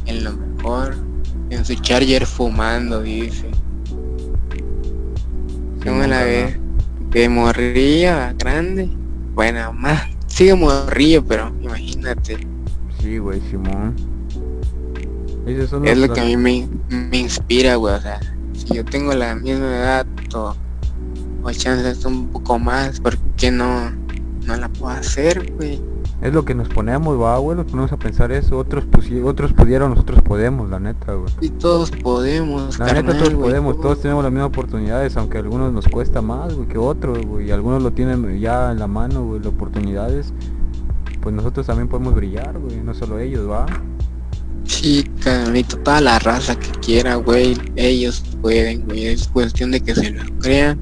[0.06, 0.96] en lo mejor,
[1.50, 3.50] en su charger fumando, dice.
[5.82, 6.58] ¿Cómo Simón, la ves?
[7.10, 9.03] De morrillo a grande.
[9.34, 10.08] Bueno, más.
[10.26, 12.38] Sigue morrillo, pero imagínate.
[13.00, 13.94] Sí, güey, Simón.
[15.46, 17.94] Es lo que a mí me, me inspira, güey.
[17.94, 18.18] O sea,
[18.54, 20.54] si yo tengo la misma edad o,
[21.42, 23.90] o chances un poco más, ¿por qué no,
[24.46, 25.80] no la puedo hacer, güey?
[26.24, 28.56] Es lo que nos ponemos, va, güey, nos ponemos a pensar eso.
[28.58, 31.30] Otros pusi- otros pudieron, nosotros podemos, la neta, güey.
[31.42, 35.36] Y todos podemos, La neta carnal, todos güey, podemos, todos tenemos las mismas oportunidades, aunque
[35.36, 38.78] a algunos nos cuesta más, güey, que otros, güey, y algunos lo tienen ya en
[38.78, 40.32] la mano, güey, las oportunidades.
[41.20, 43.66] Pues nosotros también podemos brillar, güey, no solo ellos, va.
[44.64, 49.08] Sí, carnalito, toda la raza que quiera, güey, ellos pueden, güey.
[49.08, 50.80] Es cuestión de que se lo crean.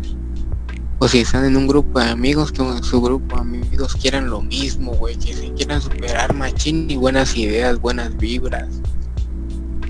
[1.02, 4.40] O si están en un grupo de amigos, que su grupo de amigos quieran lo
[4.40, 5.16] mismo, güey.
[5.16, 8.80] Que se quieran superar machín y buenas ideas, buenas vibras.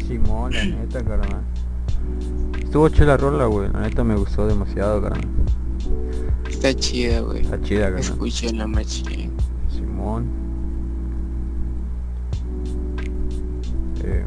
[0.08, 1.42] Simón, la neta, carnal.
[2.58, 5.28] Estuvo chida la rola, güey, la neta me gustó demasiado, carnal.
[6.48, 7.42] Está chida, güey.
[7.42, 8.00] Está chida, carnal.
[8.00, 9.32] Escuchen la machín.
[9.68, 10.30] Simón.
[14.02, 14.24] Eh,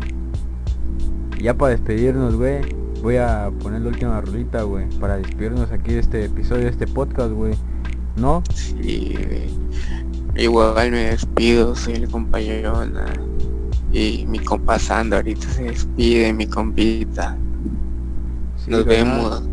[1.41, 2.61] ya para despedirnos, güey,
[3.05, 6.87] voy a poner la última rolita, güey, para despedirnos aquí de este episodio, de este
[6.87, 7.53] podcast, güey.
[8.17, 8.41] ¿No?
[8.51, 10.43] Sí, güey.
[10.43, 12.73] Igual me despido, soy el compañero.
[13.91, 17.37] Y mi compa Sandro ahorita se despide, mi compita.
[18.57, 19.43] Sí, Nos vemos.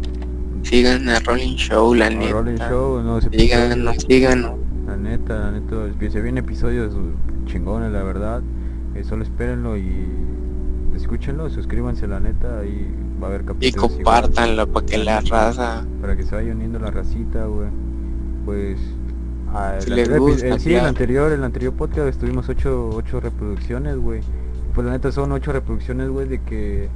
[0.62, 2.32] Sigan a Rolling Show, la neta.
[2.32, 4.52] Rolling Show, no se Síganos, síganos.
[4.86, 6.94] La neta, la neta, se vienen episodios
[7.44, 8.40] chingones, la verdad.
[8.94, 10.06] Eh, solo espérenlo y
[10.96, 13.92] escúchenlo, suscríbanse, la neta, y va a haber Y capítulos.
[13.92, 15.84] compártanlo para que la raza.
[16.00, 17.68] para que se vaya uniendo la racita, güey.
[18.44, 18.78] Pues
[19.80, 23.96] Si el les gusta, eh, sí, el anterior, el anterior podcast estuvimos ocho, ocho reproducciones,
[23.98, 24.20] güey.
[24.74, 26.88] Pues la neta son ocho reproducciones, güey, de que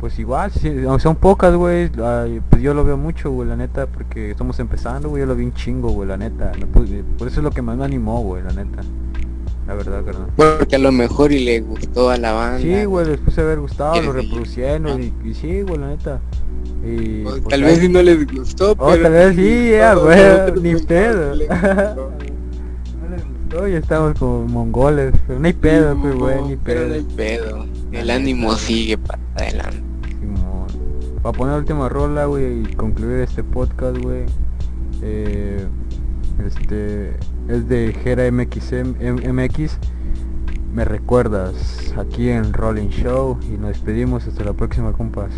[0.00, 4.30] pues igual, sí, son pocas, güey, pues yo lo veo mucho, güey, la neta, porque
[4.30, 6.52] estamos empezando, güey, yo lo vi un chingo, güey, la neta.
[6.72, 8.82] puse- por eso es lo que más me animó, güey, la neta.
[9.68, 10.28] La verdad, carnal.
[10.34, 12.58] Porque a lo mejor y le gustó a la banda.
[12.60, 16.20] Sí, güey, después de haber gustado, ¿Quieres lo reproducieron y, y sí, güey, la neta.
[16.84, 19.02] Y, O pues, tal vez si no les gustó, Oh, pero...
[19.02, 21.34] tal vez sí, ya, No, güey, ni pedo.
[21.34, 26.86] No les gustó y estamos como mongoles, pero no hay pedo, pues, güey, ni Pero
[26.88, 27.66] no hay pedo.
[27.92, 29.82] El ánimo sigue para adelante.
[31.22, 34.24] Para poner la última rola, güey, y concluir este podcast, güey.
[35.02, 35.66] eh,
[36.46, 37.12] este
[37.48, 38.72] es de Gera MX,
[39.32, 39.78] MX.
[40.74, 45.32] Me recuerdas aquí en Rolling Show y nos despedimos hasta la próxima, compas.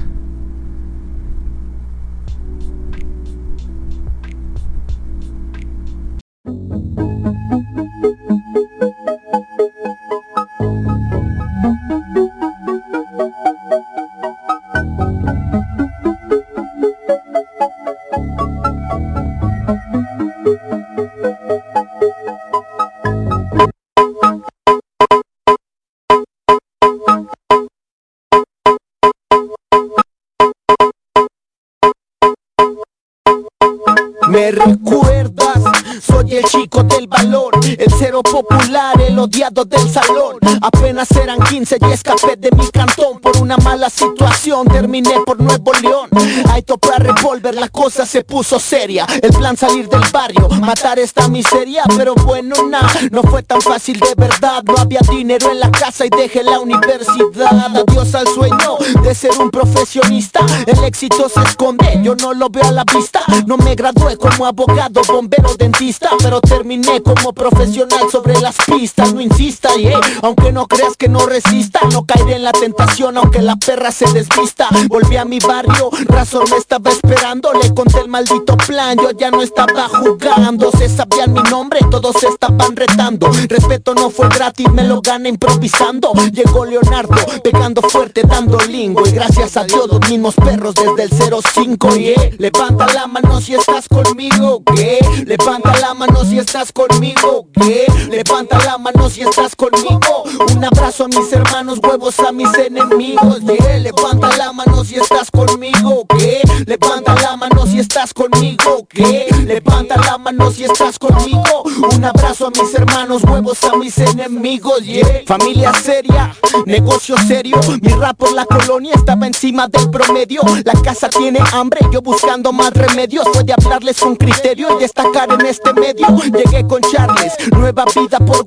[39.21, 40.37] Odiado del salón.
[40.63, 44.67] Apenas eran 15 y escapé de mi cantón por una mala situación.
[44.67, 46.09] Terminé por Nuevo León.
[46.51, 49.07] Hay topa revolver, la cosa se puso seria.
[49.23, 51.85] El plan salir del barrio, matar esta miseria.
[51.97, 54.63] Pero bueno, nada, no fue tan fácil de verdad.
[54.65, 57.77] No había dinero en la casa y dejé la universidad.
[57.77, 60.41] Adiós al sueño de ser un profesionista.
[60.67, 63.21] El éxito se esconde, yo no lo veo a la vista.
[63.47, 66.11] No me gradué como abogado, bombero, dentista.
[66.19, 69.10] Pero terminé como profesional sobre las pistas.
[69.15, 70.01] No insista, yeah.
[70.23, 71.81] aunque no creas que no resista.
[71.93, 74.69] No caeré en la tentación, aunque la perra se desvista.
[74.89, 77.53] Volví a mi barrio, Razor me estaba esperando.
[77.55, 80.71] Le conté el maldito plan, yo ya no estaba jugando.
[80.73, 83.31] Se sabían mi nombre, todos se estaban retando.
[83.49, 86.13] Respeto no fue gratis, me lo gané improvisando.
[86.33, 89.07] Llegó Leonardo, pegando fuerte, dando lingo.
[89.07, 91.97] Y gracias a Dios, los mismos perros desde el 05.
[91.97, 92.31] Yeah.
[92.39, 98.59] Levanta la mano si estás conmigo, que Levanta la mano si estás conmigo, que Levanta
[98.65, 100.25] la mano si estás conmigo.
[100.55, 103.79] Un abrazo a mis hermanos, huevos a mis enemigos, yeah.
[103.79, 109.97] Levanta la mano si estás conmigo, que Levanta la mano si estás conmigo, que Levanta
[109.97, 111.65] la mano si estás conmigo.
[111.93, 115.23] Un abrazo a mis hermanos, huevos a mis enemigos, yeah.
[115.27, 116.35] Familia seria,
[116.67, 117.59] negocio serio.
[117.81, 120.43] Mi rap por la colonia estaba encima del promedio.
[120.65, 123.27] La casa tiene hambre, yo buscando más remedios.
[123.33, 126.07] Puede hablarles con criterio y destacar en este medio.
[126.25, 128.45] Llegué con Charles, nueva vida por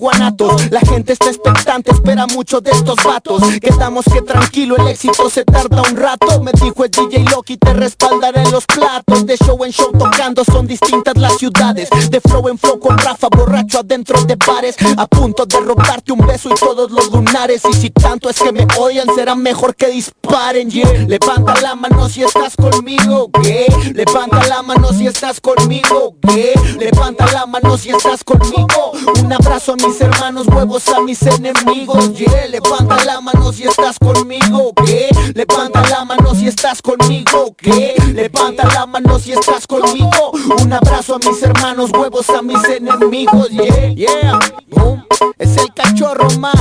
[0.71, 3.41] La gente está expectante, espera mucho de estos vatos.
[3.61, 6.41] Quedamos que tranquilo, el éxito se tarda un rato.
[6.41, 9.25] Me dijo el DJ Loki, te respaldaré en los platos.
[9.25, 11.89] De show en show tocando, son distintas las ciudades.
[12.09, 14.75] De flow en flow con Rafa, borracho adentro de bares.
[14.97, 17.61] A punto de robarte un beso y todos los lunares.
[17.69, 20.69] Y si tanto es que me odian, será mejor que disparen.
[20.69, 21.05] Yeah.
[21.07, 27.31] Levanta la mano si estás conmigo, que Levanta la mano si estás conmigo, que Levanta
[27.31, 28.91] la mano si estás conmigo.
[29.21, 32.13] Un abrazo a mis hermanos, huevos a mis enemigos.
[32.17, 32.47] Yeah.
[32.47, 38.65] Levanta la mano si estás conmigo, que Levanta la mano si estás conmigo, que Levanta
[38.73, 40.31] la mano si estás conmigo.
[40.61, 43.49] Un abrazo a mis hermanos, huevos a mis enemigos.
[43.49, 44.39] Yeah, yeah.
[44.69, 45.05] Boom.
[45.37, 46.55] Es el cachorro más.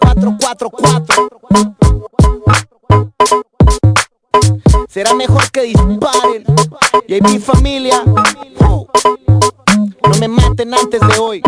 [0.00, 1.28] 444.
[4.88, 6.44] Será mejor que disparen.
[7.08, 8.02] Y mi familia.
[8.68, 8.86] uh,
[10.08, 11.42] No me maten antes de hoy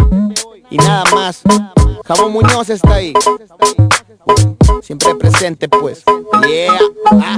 [0.70, 1.42] y nada más.
[2.04, 3.12] Jabón Muñoz está ahí.
[4.82, 6.04] Siempre presente pues.
[6.46, 6.78] Yeah.
[7.10, 7.36] Ah.